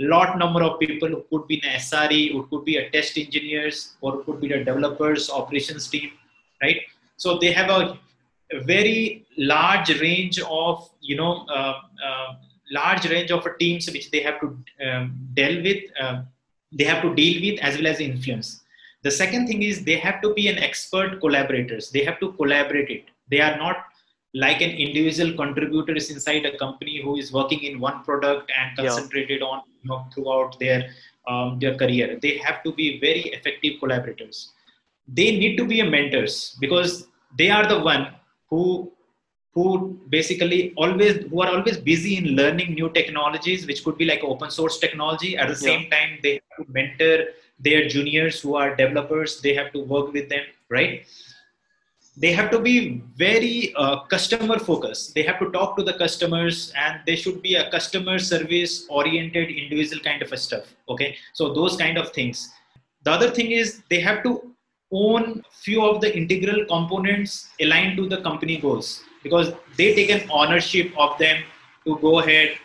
[0.00, 3.96] lot number of people who could be an SRE, who could be a test engineers,
[4.00, 6.10] or could be the developers, operations team,
[6.62, 6.80] right?
[7.16, 7.98] So they have a,
[8.52, 12.34] a very large range of, you know, uh, uh,
[12.72, 16.22] large range of teams which they have to um, deal with, uh,
[16.72, 18.62] they have to deal with as well as influence.
[19.02, 21.90] The second thing is they have to be an expert collaborators.
[21.90, 23.04] They have to collaborate it.
[23.30, 23.86] They are not
[24.34, 28.78] like an individual contributor is inside a company who is working in one product and
[28.78, 28.88] Yeah.
[28.88, 30.90] concentrated on you know throughout their
[31.26, 32.18] um, their career.
[32.20, 34.52] They have to be very effective collaborators.
[35.08, 38.08] They need to be a mentors because they are the one
[38.48, 38.92] who
[39.52, 44.22] who basically always who are always busy in learning new technologies which could be like
[44.22, 45.36] open source technology.
[45.36, 45.68] At the Yeah.
[45.70, 47.16] same time they have to mentor
[47.58, 49.40] their juniors who are developers.
[49.40, 51.04] They have to work with them right
[52.20, 55.14] they have to be very uh, customer focused.
[55.14, 59.48] They have to talk to the customers and they should be a customer service oriented
[59.48, 61.16] individual kind of a stuff okay?
[61.32, 62.50] So those kind of things.
[63.04, 64.54] The other thing is they have to
[64.92, 70.28] own few of the integral components aligned to the company goals because they take an
[70.30, 71.42] ownership of them
[71.86, 72.56] to go ahead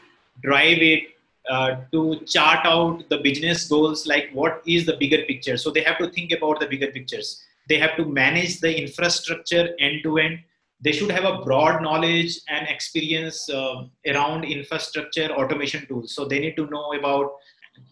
[0.41, 1.03] drive it
[1.49, 5.55] uh, to chart out the business goals like what is the bigger picture.
[5.55, 9.69] So they have to think about the bigger pictures they have to manage the infrastructure
[9.79, 10.39] end to end
[10.81, 16.13] they should have a broad knowledge and experience uh, around infrastructure automation tools.
[16.13, 17.31] So they need to know about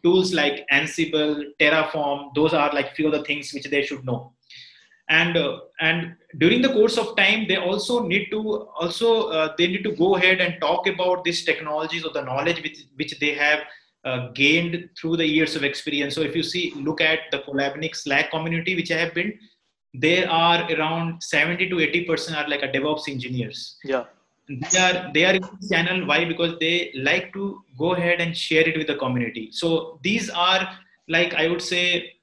[0.03, 2.36] tools like ansible terraform.
[2.36, 4.33] Those are like few of the things which they should know.
[5.09, 9.67] And uh, and during the course of time they also need to also uh, they
[9.67, 13.33] need to go ahead and talk about these technologies or the knowledge which, which they
[13.33, 13.59] have
[14.05, 16.15] uh, gained through the years of experience.
[16.15, 19.33] So if you see look at the collabnix slack community which i have built
[19.93, 23.77] there are around 70 to 80 percent are like a devops engineers.
[23.84, 24.06] Yeah.
[24.49, 26.06] They are they are in this channel.
[26.06, 26.25] Why?
[26.25, 29.49] Because they like to go ahead and share it with the community.
[29.51, 30.77] So these are
[31.10, 32.13] like i would say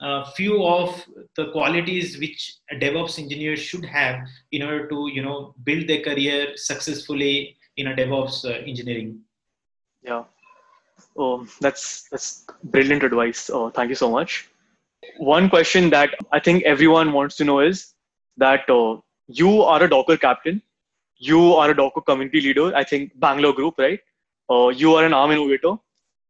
[0.00, 1.02] a few of
[1.36, 6.02] the qualities which a devops engineer should have in order to you know build their
[6.02, 9.20] career successfully in a devops uh, engineering.
[10.02, 10.24] Yeah.
[11.16, 13.50] Oh that's that's brilliant advice.
[13.52, 14.51] Oh thank you so much
[15.18, 17.94] one question that I think everyone wants to know is
[18.36, 20.62] that uh, you are a Docker captain,
[21.16, 24.00] you are a Docker community leader, I think Bangalore group, right?
[24.50, 25.76] Uh, you are an ARM innovator.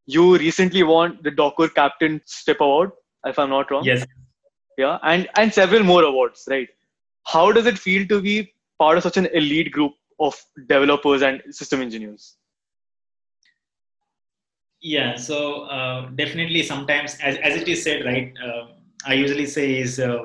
[0.07, 2.93] You recently won the Docker Captain Step Award,
[3.25, 3.85] if I'm not wrong.
[3.85, 4.05] Yes.
[4.79, 6.69] Yeah, and and several more awards, right?
[7.25, 10.35] How does it feel to be part of such an elite group of
[10.67, 12.37] developers and system engineers?
[14.83, 18.67] Yeah so uh, definitely sometimes as, as it is said right uh,
[19.07, 20.25] i usually say is uh,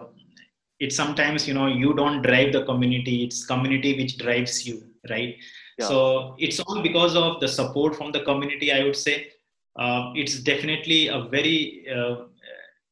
[0.80, 5.36] it's sometimes you know you don't drive the community it's community which drives you right?
[5.78, 5.88] Yeah.
[5.88, 9.28] so it's all because of the support from the community i would say.
[9.80, 12.24] Uh, it's definitely a very uh,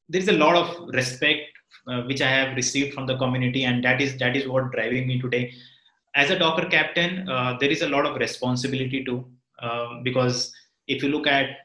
[0.08, 1.50] there's a lot of respect
[1.88, 5.08] uh, which i have received from the community and that is that is what driving
[5.08, 5.52] me today.
[6.14, 7.26] As a docker captain
[7.60, 9.26] there is a lot of responsibility too
[10.04, 10.54] because
[10.88, 11.58] if you look at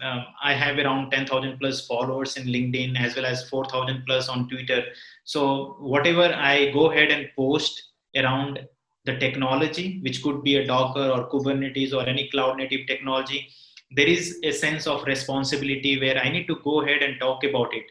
[0.00, 4.48] um, I have around 10,000 plus followers in LinkedIn as well as 4,000 plus on
[4.48, 4.84] Twitter.
[5.24, 7.82] So whatever I go ahead and post
[8.14, 8.66] around
[9.06, 13.48] the technology, which could be a Docker or Kubernetes or any cloud native technology,
[13.92, 17.72] there is a sense of responsibility where I need to go ahead and talk about
[17.72, 17.84] it.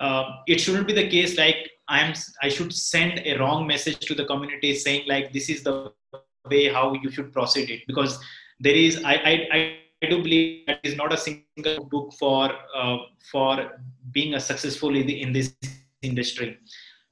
[0.00, 2.14] Uh, it shouldn't be the case like I am.
[2.42, 5.92] I should send a wrong message to the community saying like this is the
[6.48, 8.18] way how you should proceed it because
[8.60, 12.98] there is I, I I do believe that is not a single book for uh,
[13.30, 13.80] for
[14.12, 15.54] being a successful in, the, in this
[16.02, 16.58] industry.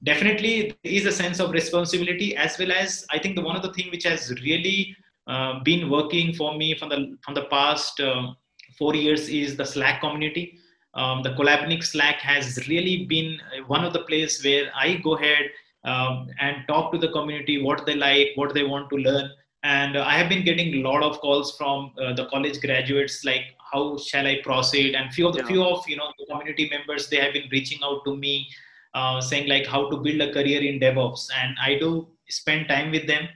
[0.05, 3.63] Definitely, there is a sense of responsibility as well as I think the one of
[3.63, 4.97] the thing which has really
[5.27, 8.33] uh, been working for me from the from the past uh,
[8.79, 10.59] four years is the Slack community.
[10.95, 15.51] Um, the Collabnix Slack has really been one of the places where I go ahead
[15.85, 19.31] um, and talk to the community what they like, what they want to learn,
[19.75, 23.57] and i have been getting a lot of calls from uh, the college graduates like
[23.73, 24.95] how shall i proceed?
[24.95, 25.47] And few of the yeah.
[25.47, 28.49] few of you know the community members they have been reaching out to me
[28.95, 31.29] uh, saying like how to build a career in devops.
[31.41, 33.29] And i do spend time with them.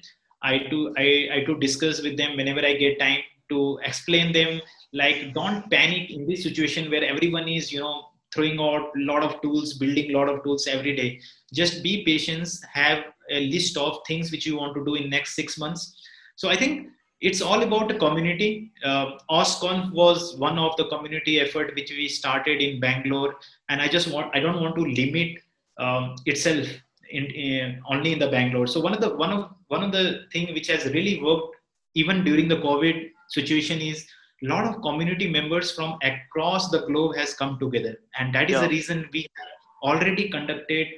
[0.42, 4.60] I do I, I do discuss with them whenever i get time to explain them.
[4.92, 9.24] Like don't panic in this situation where everyone is you know throwing out a lot
[9.24, 11.20] of tools building a lot of tools every day.
[11.52, 12.48] Just be patient.
[12.72, 15.99] Have a list of things which you want to do in next six months
[16.40, 16.88] so I think
[17.20, 18.72] it's all about the community.
[18.82, 23.34] Uh, OSCONF was one of the community effort which we started in Bangalore,
[23.68, 25.36] and I just want I don't want to limit
[25.76, 26.66] um, itself
[27.10, 28.66] in, in, only in the Bangalore.
[28.66, 31.56] So one of the one of one of the thing which has really worked
[31.94, 34.06] even during the COVID situation is
[34.42, 38.54] a lot of community members from across the globe has come together, and that is
[38.54, 38.62] yeah.
[38.62, 39.26] the reason we
[39.82, 40.88] already conducted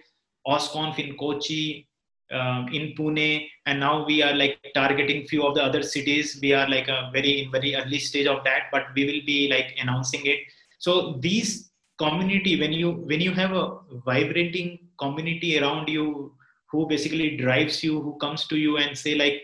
[0.46, 1.88] OSCONF in Kochi,
[2.33, 6.38] um, in Pune, and now we are like targeting few of the other cities.
[6.40, 9.75] We are like a very very early stage of that, but we will be like
[9.79, 10.38] announcing it.
[10.79, 16.33] So these community, when you when you have a vibrating community around you,
[16.71, 19.42] who basically drives you, who comes to you and say like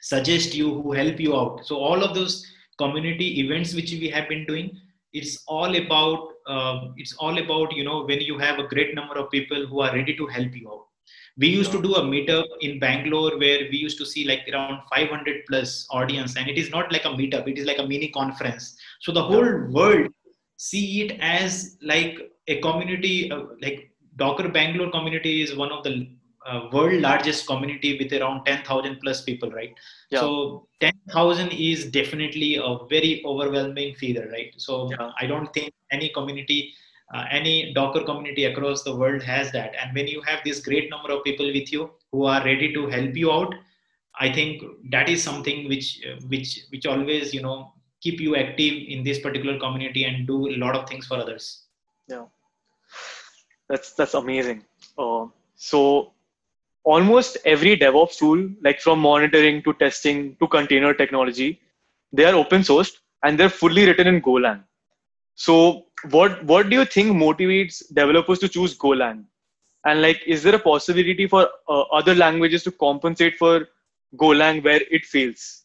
[0.00, 1.66] suggest you, who help you out.
[1.66, 2.46] So all of those
[2.78, 4.70] community events which we have been doing,
[5.12, 9.18] it's all about uh, it's all about you know when you have a great number
[9.18, 10.86] of people who are ready to help you out
[11.36, 14.82] we used to do a meetup in bangalore where we used to see like around
[14.94, 18.08] 500 plus audience and it is not like a meetup it is like a mini
[18.08, 18.76] conference.
[19.00, 20.08] So the whole world
[20.56, 22.18] see it as like
[22.48, 26.08] a community uh, like docker bangalore community is one of the
[26.46, 29.74] uh, world largest community with around 10000 plus people right?
[30.10, 30.20] Yeah.
[30.20, 34.52] so 10000 is definitely a very overwhelming figure right?
[34.56, 35.10] So yeah.
[35.20, 36.74] i don't think any community
[37.12, 39.74] uh, any docker community across the world has that.
[39.80, 42.86] And when you have this great number of people with you who are ready to
[42.88, 43.54] help you out
[44.18, 49.04] i think that is something which which which always you know keep you active in
[49.04, 51.64] this particular community and do a lot of things for others.
[52.08, 52.24] Yeah.
[53.68, 54.64] That's that's amazing.
[54.98, 56.12] Uh, so
[56.82, 61.60] almost every devops tool like from monitoring to testing to container technology
[62.10, 64.62] they are open sourced and they're fully written in golang
[65.40, 69.24] so what what do you think motivates developers to choose golang?
[69.86, 73.66] And like is there a possibility for uh, other languages to compensate for
[74.16, 75.64] golang where it fails?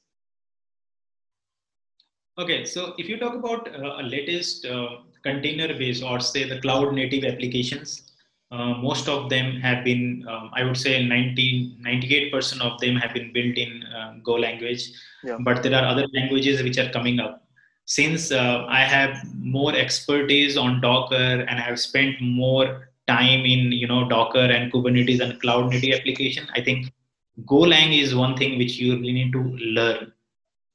[2.38, 4.88] Okay so if you talk about uh, a latest uh,
[5.24, 8.04] container based or say the cloud native applications
[8.52, 13.14] uh, most of them have been um, i would say 90 98% of them have
[13.14, 14.92] been built in uh, go language.
[15.24, 15.38] Yeah.
[15.40, 17.45] but there are other languages which are coming up
[17.86, 21.16] since uh, I have more expertise on Docker
[21.48, 26.00] and I have spent more time in you know Docker and Kubernetes and cloud native
[26.00, 26.92] application, I think
[27.46, 30.12] Golang is one thing which you really need to learn,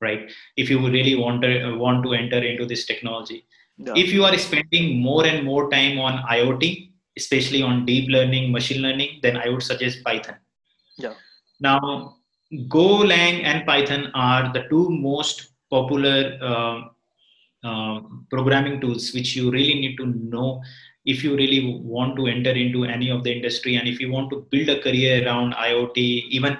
[0.01, 0.31] right?
[0.57, 3.47] If you really want to want to enter into this technology.
[3.77, 3.95] Yeah.
[3.97, 8.83] If you are spending more and more time on IoT, especially on deep learning, machine
[8.83, 10.37] learning, then I would suggest Python.
[10.99, 11.15] Yeah.
[11.61, 12.17] Now,
[12.69, 16.81] Golang and Python are the two most popular uh,
[17.65, 18.01] uh,
[18.31, 20.63] programming tools which you really need to know
[21.05, 24.31] if you really want to enter into any of the industry and if you want
[24.31, 26.57] to build a career around iot even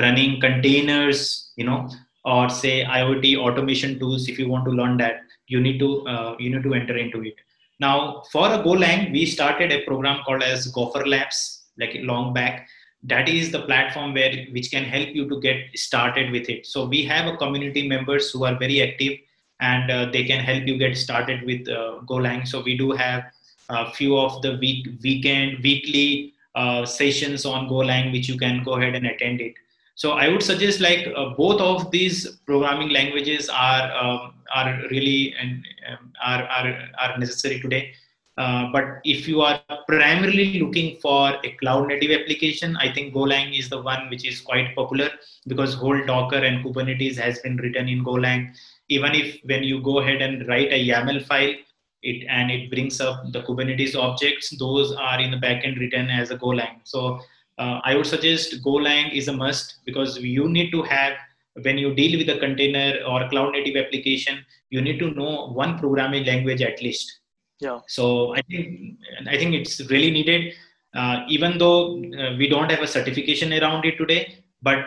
[0.00, 1.88] running containers you know
[2.24, 6.36] or say iot automation tools if you want to learn that you need to uh,
[6.38, 7.34] you need to enter into it.
[7.80, 12.68] Now for a golang we started a program called as gopher labs like long back.
[13.02, 16.66] That is the platform where which can help you to get started with it.
[16.66, 19.18] So we have a community members who are very active
[19.62, 22.46] and uh, they can help you get started with uh, Golang.
[22.46, 23.24] So we do have
[23.70, 28.74] a few of the week, weekend, weekly uh, sessions on Golang, which you can go
[28.74, 29.54] ahead and attend it.
[29.94, 35.34] So I would suggest like uh, both of these programming languages are um, are really
[35.40, 37.92] and um, are, are are necessary today.
[38.38, 43.56] Uh, but if you are primarily looking for a cloud native application, I think Golang
[43.56, 45.10] is the one which is quite popular
[45.46, 48.54] because whole Docker and Kubernetes has been written in Golang
[48.88, 51.54] even if when you go ahead and write a YAML file,
[52.02, 56.30] it and it brings up the Kubernetes objects, those are in the backend written as
[56.30, 56.80] a Golang.
[56.84, 57.20] So
[57.58, 61.14] uh, I would suggest Golang is a must because you need to have
[61.60, 65.78] when you deal with a container or cloud native application, you need to know one
[65.78, 67.20] programming language at least.
[67.60, 67.80] Yeah.
[67.86, 70.54] So I think I think it's really needed.
[70.94, 74.78] Uh, even though uh, we don't have a certification around it today, but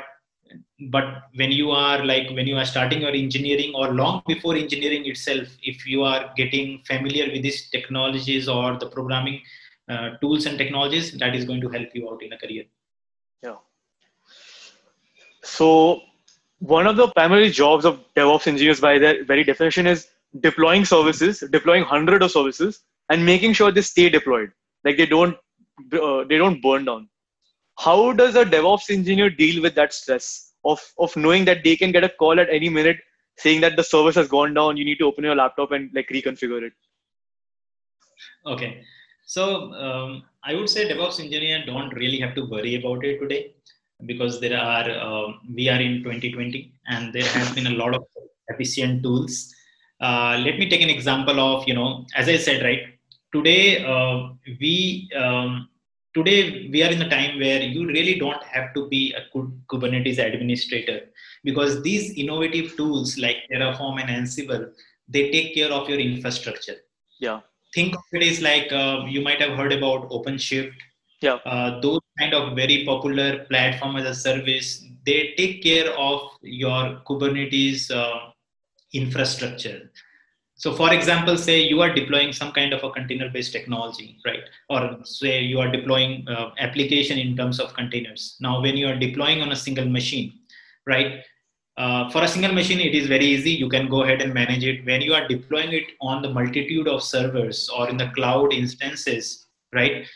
[0.79, 5.05] but when you are like when you are starting your engineering or long before engineering
[5.05, 9.41] itself if you are getting familiar with these technologies or the programming
[9.89, 12.65] uh, tools and technologies that is going to help you out in a career.
[13.41, 13.55] Yeah.
[15.43, 16.01] So
[16.59, 20.07] one of the primary jobs of devops engineers by their very definition is
[20.41, 24.51] deploying services deploying hundred of services and making sure they stay deployed.
[24.83, 25.37] Like they don't
[25.93, 27.07] uh, they don't burn down.
[27.77, 31.91] How does a devops engineer deal with that stress of of knowing that they can
[31.91, 32.97] get a call at any minute
[33.37, 36.09] saying that the service has gone down you need to open your laptop and like
[36.09, 36.73] reconfigure it.
[38.45, 38.81] Okay.
[39.25, 43.41] So um, i would say devops engineer don't really have to worry about it today
[44.05, 44.87] because there are
[45.57, 48.03] we are in 2020 and there has been a lot of
[48.49, 49.53] efficient tools.
[50.01, 52.83] Uh, let me take an example of you know as i said right
[53.33, 54.29] today uh,
[54.61, 55.69] we um,
[56.15, 59.21] today we are in a time where you really don't have to be a
[59.71, 61.01] kubernetes administrator
[61.43, 64.71] because these innovative tools like terraform and ansible
[65.07, 66.77] they take care of your infrastructure.
[67.19, 67.41] Yeah.
[67.73, 70.73] Think of it as like uh, you might have heard about openshift.
[71.21, 71.35] Yeah.
[71.45, 77.01] Uh, those kind of very popular platform as a service they take care of your
[77.07, 78.31] kubernetes uh,
[78.93, 79.91] infrastructure
[80.57, 84.43] so for example say you are deploying some kind of a container based technology right?
[84.69, 88.37] Or say you are deploying uh, application in terms of containers.
[88.39, 90.39] Now when you are deploying on a single machine
[90.87, 91.21] right?
[91.77, 93.51] Uh, for a single machine it is very easy.
[93.51, 94.85] You can go ahead and manage it.
[94.85, 99.47] When you are deploying it on the multitude of servers or in the cloud instances
[99.73, 100.07] right?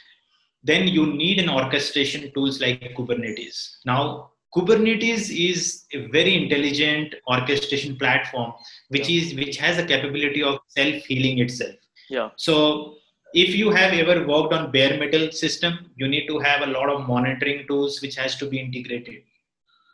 [0.64, 3.78] Then you need an orchestration tools like kubernetes.
[3.86, 8.54] Now Kubernetes is a very intelligent orchestration platform,
[8.90, 9.22] which yeah.
[9.22, 11.76] is which has a capability of self healing itself.
[12.10, 12.30] Yeah.
[12.36, 12.96] So
[13.34, 16.90] if you have ever worked on bare metal system, you need to have a lot
[16.90, 19.22] of monitoring tools which has to be integrated.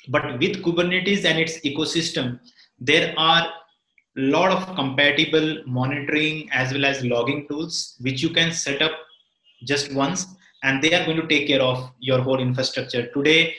[0.07, 2.39] But with Kubernetes and its ecosystem,
[2.79, 3.47] there are
[4.17, 8.91] a lot of compatible monitoring as well as logging tools which you can set up
[9.65, 10.27] just once
[10.63, 13.53] and they are going to take care of your whole infrastructure today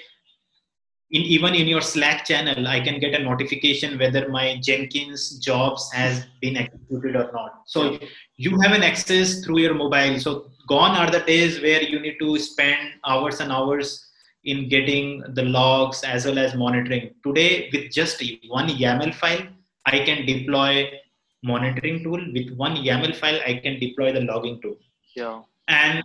[1.11, 5.91] in even in your slack channel i can get a notification whether my jenkins jobs
[5.93, 7.99] has been executed or not so
[8.37, 12.17] you have an access through your mobile so gone are the days where you need
[12.19, 14.03] to spend hours and hours
[14.45, 19.47] in getting the logs as well as monitoring today with just one yaml file
[19.87, 20.91] I can deploy
[21.43, 23.41] monitoring tool with one YAML file.
[23.47, 24.77] I can deploy the logging tool.
[25.15, 25.43] Yeah.
[25.69, 26.03] And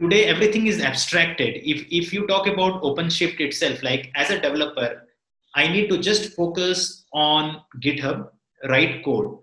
[0.00, 1.56] today everything is abstracted.
[1.62, 5.06] If if you talk about OpenShift itself, like as a developer,
[5.54, 8.28] I need to just focus on GitHub,
[8.68, 9.38] write code,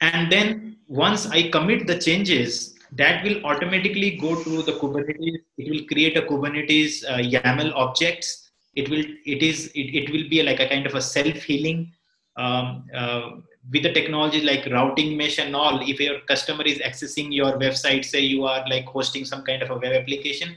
[0.00, 5.38] and then once I commit the changes, that will automatically go to the Kubernetes.
[5.58, 8.50] It will create a Kubernetes uh, YAML objects.
[8.74, 11.92] It will it is it, it will be like a kind of a self healing
[12.36, 13.30] um, uh,
[13.72, 18.04] with the technology like routing mesh and all if your customer is accessing your website
[18.04, 20.56] say you are like hosting some kind of a web application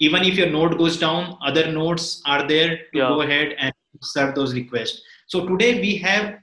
[0.00, 3.08] even if your node goes down other nodes are there to yeah.
[3.08, 5.02] go ahead and serve those requests.
[5.26, 6.38] So today we have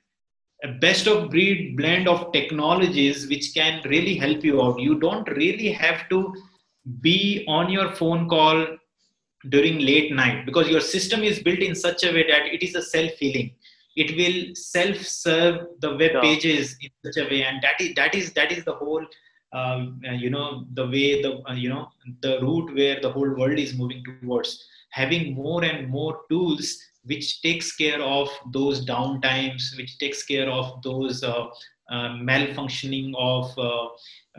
[0.63, 4.79] a best of breed blend of technologies which can really help you out.
[4.79, 6.33] You don't really have to
[7.01, 8.67] be on your phone call
[9.49, 12.75] during late night because your system is built in such a way that it is
[12.75, 13.53] a self healing
[13.95, 17.43] it will self-serve the web pages in such a way.
[17.43, 19.05] And that is that is that is the whole
[19.53, 21.87] um, uh, you know the way the uh, you know
[22.21, 24.63] the route where the whole world is moving towards.
[24.89, 30.81] Having more and more tools which takes care of those downtimes which takes care of
[30.81, 31.45] those uh,
[31.91, 33.87] uh malfunctioning of uh,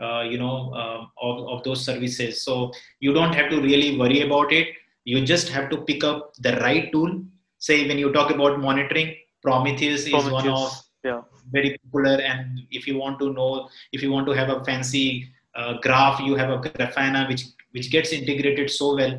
[0.03, 0.73] uh, you know
[1.21, 2.43] of, of those services.
[2.43, 4.67] So you don't have to really worry about it.
[5.05, 7.23] You just have to pick up the right tool.
[7.59, 9.15] Say when you talk about monitoring
[9.47, 10.33] Prometheus is Prometheus.
[10.33, 11.21] one of yeah.
[11.51, 12.15] very popular.
[12.21, 16.19] And if you want to know, if you want to have a fancy uh, graph,
[16.19, 19.13] you have a Grafana which which gets integrated so well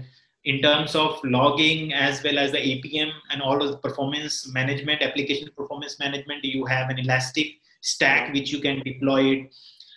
[0.45, 5.03] in terms of logging as well as the APM and all of the performance management,
[5.03, 6.45] application performance management.
[6.45, 7.49] You have an Elastic
[7.81, 9.55] stack which you can deploy it.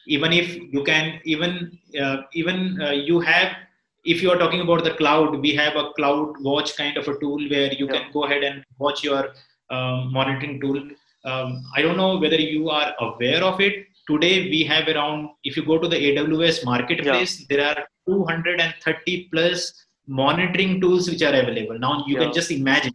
[0.08, 3.52] Even if you can, even uh, even uh, you have
[4.04, 7.40] if you are talking about the cloud, we have a CloudWatch kind of a tool
[7.50, 7.94] where you yeah.
[7.94, 9.34] can go ahead and watch your
[9.72, 10.78] um, monitoring tool.
[11.24, 13.88] Um, I don't know whether you are aware of it.
[14.10, 17.46] Today we have around, if you go to the AWS marketplace, yeah.
[17.50, 21.78] there are 230 plus monitoring tools which are available.
[21.80, 22.24] Now you yeah.
[22.24, 22.94] can just imagine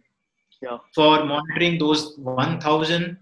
[0.61, 0.77] yeah.
[0.93, 3.17] for monitoring those 1000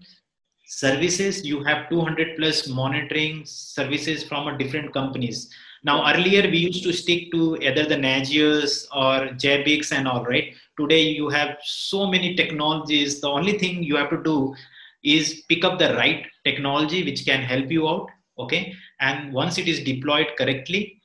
[0.66, 5.48] services, you have 200 plus monitoring services from a different companies.
[5.84, 10.52] Now earlier we used to stick to either the Nagios or Zabbix and all, right?
[10.78, 13.20] Today you have so many technologies.
[13.20, 14.54] The only thing you have to do
[15.02, 18.08] is pick up the right technology which can help you out
[18.38, 18.74] okay?
[19.00, 21.00] And once it is deployed correctly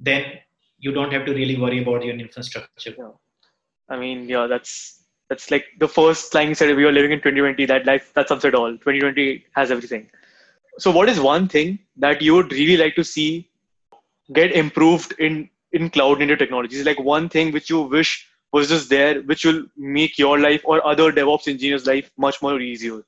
[0.00, 0.24] then
[0.78, 2.94] you don't have to really worry about your infrastructure.
[2.98, 3.10] Yeah.
[3.88, 7.66] i mean yeah that's that's like the first you said we are living in 2020
[7.66, 8.72] that life that sums it all.
[8.72, 10.10] 2020 has everything.
[10.78, 13.48] So what is one thing that you would really like to see
[14.32, 16.84] get improved in in cloud native technologies?
[16.84, 20.86] Like one thing which you wish was just there which will make your life or
[20.86, 23.02] other DevOps engineers' life much more easier?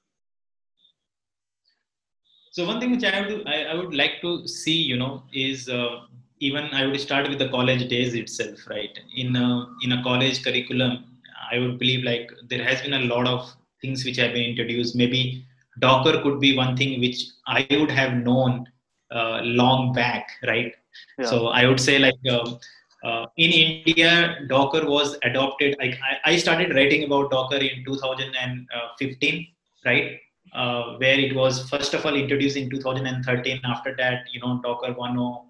[2.51, 5.68] So one thing which I would I, I would like to see, you know, is
[5.68, 6.07] uh,
[6.40, 8.99] even I would start with the college days itself, right?
[9.16, 11.05] In a, in a college curriculum,
[11.51, 14.97] I would believe like there has been a lot of things which have been introduced.
[14.97, 15.45] Maybe
[15.80, 18.66] Docker could be one thing which I would have known
[19.11, 20.74] uh, long back, right?
[21.18, 21.26] Yeah.
[21.26, 22.59] So I would say like um,
[23.05, 25.77] uh, in India, Docker was adopted.
[25.81, 25.95] I,
[26.25, 29.47] I started writing about Docker in 2015,
[29.85, 30.19] right?
[30.55, 33.61] Uh, where it was first of all introduced in 2013.
[33.65, 35.45] After that, you know, Docker 1.0,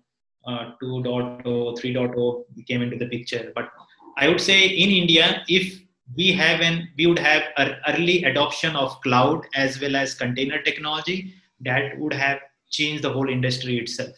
[0.47, 3.53] uh, 2.0, 3.0 came into the picture.
[3.55, 3.71] But
[4.17, 5.81] I would say in India, if
[6.17, 10.61] we have an, we would have an early adoption of cloud as well as container
[10.63, 12.39] technology, that would have
[12.71, 14.11] changed the whole industry itself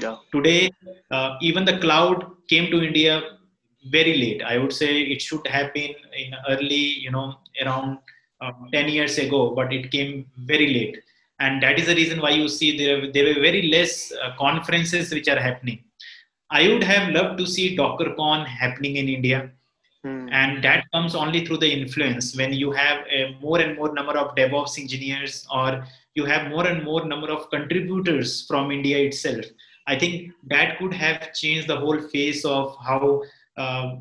[0.00, 0.16] yeah.
[0.32, 0.70] Today,
[1.10, 3.14] uh, even the cloud came to India
[3.96, 4.42] very late.
[4.42, 7.98] I would say it should have been in early, you know, around
[8.40, 10.98] um, 10 years ago, but it came very late.
[11.40, 15.12] And that is the reason why you see there, there were very less uh, conferences
[15.12, 15.82] which are happening.
[16.50, 19.50] I would have loved to see DockerCon happening in India.
[20.04, 20.28] Hmm.
[20.30, 24.16] And that comes only through the influence when you have a more and more number
[24.18, 25.84] of DevOps engineers or
[26.14, 29.46] you have more and more number of contributors from India itself
[29.86, 33.22] I think that could have changed the whole face of how
[33.56, 33.96] uh,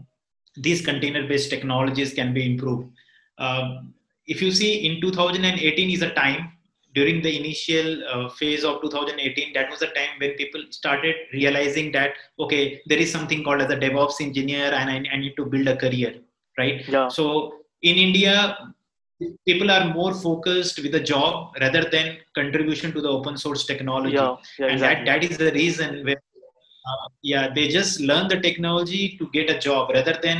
[0.57, 2.89] these container-based technologies can be improved.
[3.38, 3.93] Um,
[4.27, 6.51] if you see, in 2018 is a time
[6.93, 11.91] during the initial uh, phase of 2018 that was the time when people started realizing
[11.91, 15.45] that okay there is something called as a devops engineer and i, I need to
[15.45, 16.15] build a career
[16.57, 17.07] right Yeah.
[17.07, 18.57] so in india
[19.47, 24.15] people are more focused with a job rather than contribution to the open source technology
[24.15, 24.36] Yeah.
[24.59, 24.65] Yeah.
[24.67, 25.05] and Exactly.
[25.05, 26.22] that, that is the reason where
[26.89, 30.39] uh, yeah they just learn the technology to get a job rather than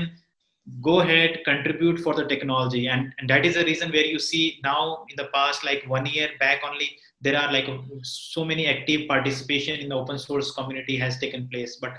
[0.88, 4.59] go ahead contribute for the technology and, and that is the reason where you see
[4.63, 6.89] now in the past like one year back only
[7.25, 7.67] there are like
[8.03, 11.93] so many active participation in the open source community has taken place but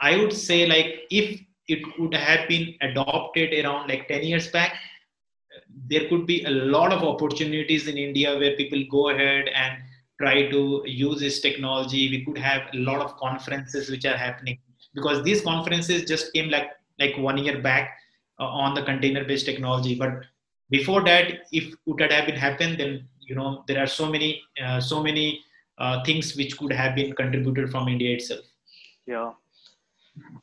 [0.00, 4.74] i would say like if it would have been adopted around like 10 years back
[5.88, 9.74] there could be a lot of opportunities in india where people go ahead and
[10.20, 14.58] try to use this technology we could have a lot of conferences which are happening
[14.94, 17.98] because these conferences just came like like one year back
[18.40, 20.24] uh, on the container based technology but
[20.70, 24.80] before that if it had been happened then you know there are so many uh,
[24.80, 25.40] so many
[25.78, 28.44] uh, things which could have been contributed from india itself
[29.06, 29.32] Yeah.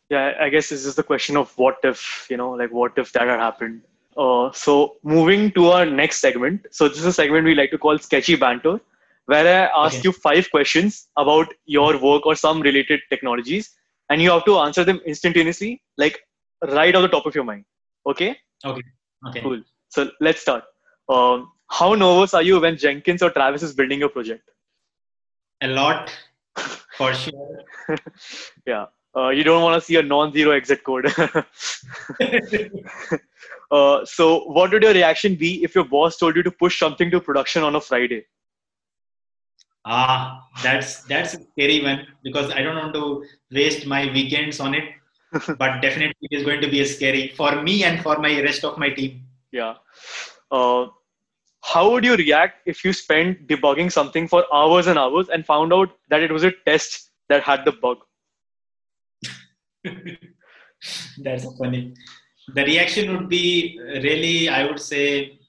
[0.10, 0.34] Yeah.
[0.40, 3.28] I guess this is the question of what if, you know, like what if that
[3.28, 3.82] had happened.
[4.18, 6.66] Uh, so moving to our next segment.
[6.72, 8.80] So this is a segment we like to call sketchy banter,
[9.26, 10.04] where I ask Okay.
[10.04, 13.72] you five questions about your work or some related technologies,
[14.10, 16.20] and you have to answer them instantaneously, like
[16.70, 17.66] right off the top of your mind.
[18.06, 18.38] Okay.
[19.26, 19.62] okay Cool.
[19.90, 20.64] So let's start.
[21.10, 24.50] Um, how nervous are you when Jenkins or Travis is building your project?
[25.62, 26.14] a lot
[26.98, 27.64] for sure
[28.68, 28.86] yeah.
[29.16, 31.06] Uh, you don't want to see a non-zero exit code.
[33.74, 37.10] uh, so, what would your reaction be if your boss told you to push something
[37.10, 38.24] to production on a Friday?
[39.86, 44.76] Ah, that's that's a scary one because I don't want to waste my weekends on
[44.76, 44.84] it.
[45.58, 48.64] but definitely it is going to be a scary for me and for my rest
[48.64, 49.26] of my team.
[49.52, 49.76] Yeah.
[50.52, 50.88] Uh,
[51.64, 55.74] how would you react if you spent debugging something for hours and hours and found
[55.74, 57.98] out that it was a test that had the bug?
[61.24, 61.96] that's funny.
[62.48, 65.40] The reaction would be really, I would say,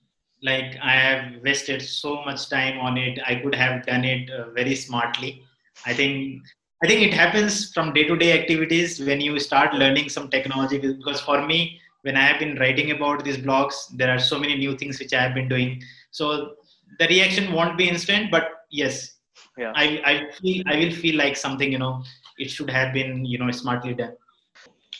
[0.42, 3.18] like I have wasted so much time on it.
[3.26, 5.42] I could have done it uh, very smartly.
[5.86, 6.42] I think
[6.82, 10.78] I think it happens from day-to-day activities when you start learning some technology.
[10.78, 14.56] Because for me, when I have been writing about these blogs, there are so many
[14.56, 15.82] new things which I have been doing.
[16.10, 16.54] So
[16.98, 19.10] the reaction won't be instant, but yes,
[19.56, 19.72] Yeah.
[19.74, 22.02] I, I feel I will feel like something you know
[22.38, 24.14] it should have been you know smartly done.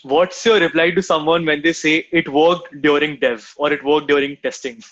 [0.05, 4.07] What's your reply to someone when they say it worked during dev or it worked
[4.07, 4.82] during testing?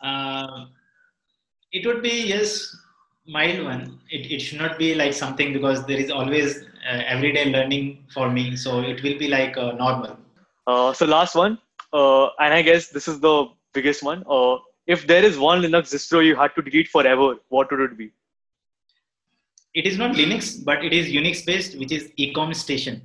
[0.00, 0.66] Uh,
[1.72, 2.76] it would be yes
[3.26, 3.98] mild one.
[4.08, 8.30] It, it should not be like something because there is always uh, everyday learning for
[8.30, 8.54] me.
[8.54, 10.16] So it will be like uh, normal.
[10.64, 11.58] Uh, so last one,
[11.92, 14.22] uh, and I guess this is the biggest one.
[14.30, 17.98] Uh, if there is one Linux distro you had to delete forever, what would it
[17.98, 18.12] be?
[19.78, 23.00] It is not Linux, but it is Unix based, which is eComStation.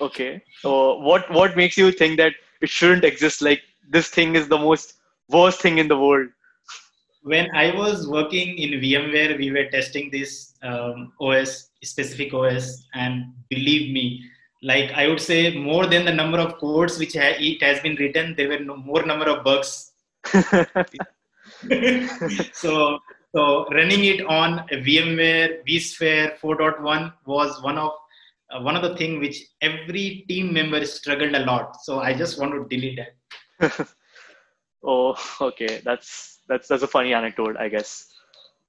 [0.00, 0.40] Okay.
[0.60, 3.42] so what what makes you think that it shouldn't exist?
[3.42, 3.62] Like
[3.96, 4.94] this thing is the most
[5.28, 6.28] worst thing in the world.
[7.22, 13.34] When I was working in VMware, we were testing this um, OS, specific OS, and
[13.50, 14.22] believe me,
[14.62, 17.96] like I would say, more than the number of codes which ha- it has been
[17.96, 19.92] written, there were no more number of bugs
[22.52, 22.98] so
[23.34, 27.92] so running it on VMware vSphere 4.1 was one of
[28.50, 31.76] uh, one of the thing which every team member struggled a lot.
[31.82, 33.88] So I just want to delete that.
[34.82, 35.80] oh, okay.
[35.84, 38.06] That's that's that's a funny anecdote, I guess.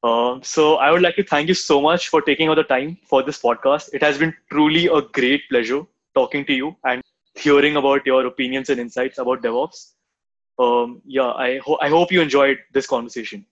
[0.04, 2.98] Um, so I would like to thank you so much for taking out the time
[3.06, 3.90] for this podcast.
[3.94, 5.82] It has been truly a great pleasure
[6.16, 7.02] talking to you and
[7.36, 9.92] hearing about your opinions and insights about DevOps.
[10.58, 13.46] Um, yeah, I, ho- I hope you enjoyed this conversation.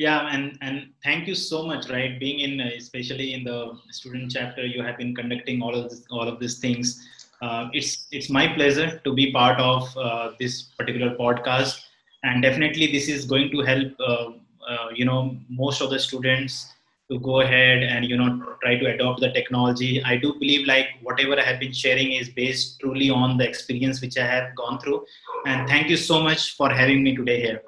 [0.00, 1.90] Yeah, and and thank you so much.
[1.90, 3.56] Right, being in uh, especially in the
[3.90, 7.06] student chapter, you have been conducting all of this, all of these things.
[7.42, 11.82] Uh, it's it's my pleasure to be part of uh, this particular podcast,
[12.22, 13.92] and definitely this is going to help.
[14.00, 14.30] Uh,
[14.70, 16.72] uh, you know, most of the students
[17.10, 20.02] to go ahead and you know try to adopt the technology.
[20.02, 24.00] I do believe like whatever I have been sharing is based truly on the experience
[24.00, 25.04] which I have gone through.
[25.44, 27.60] And thank you so much for having me today here.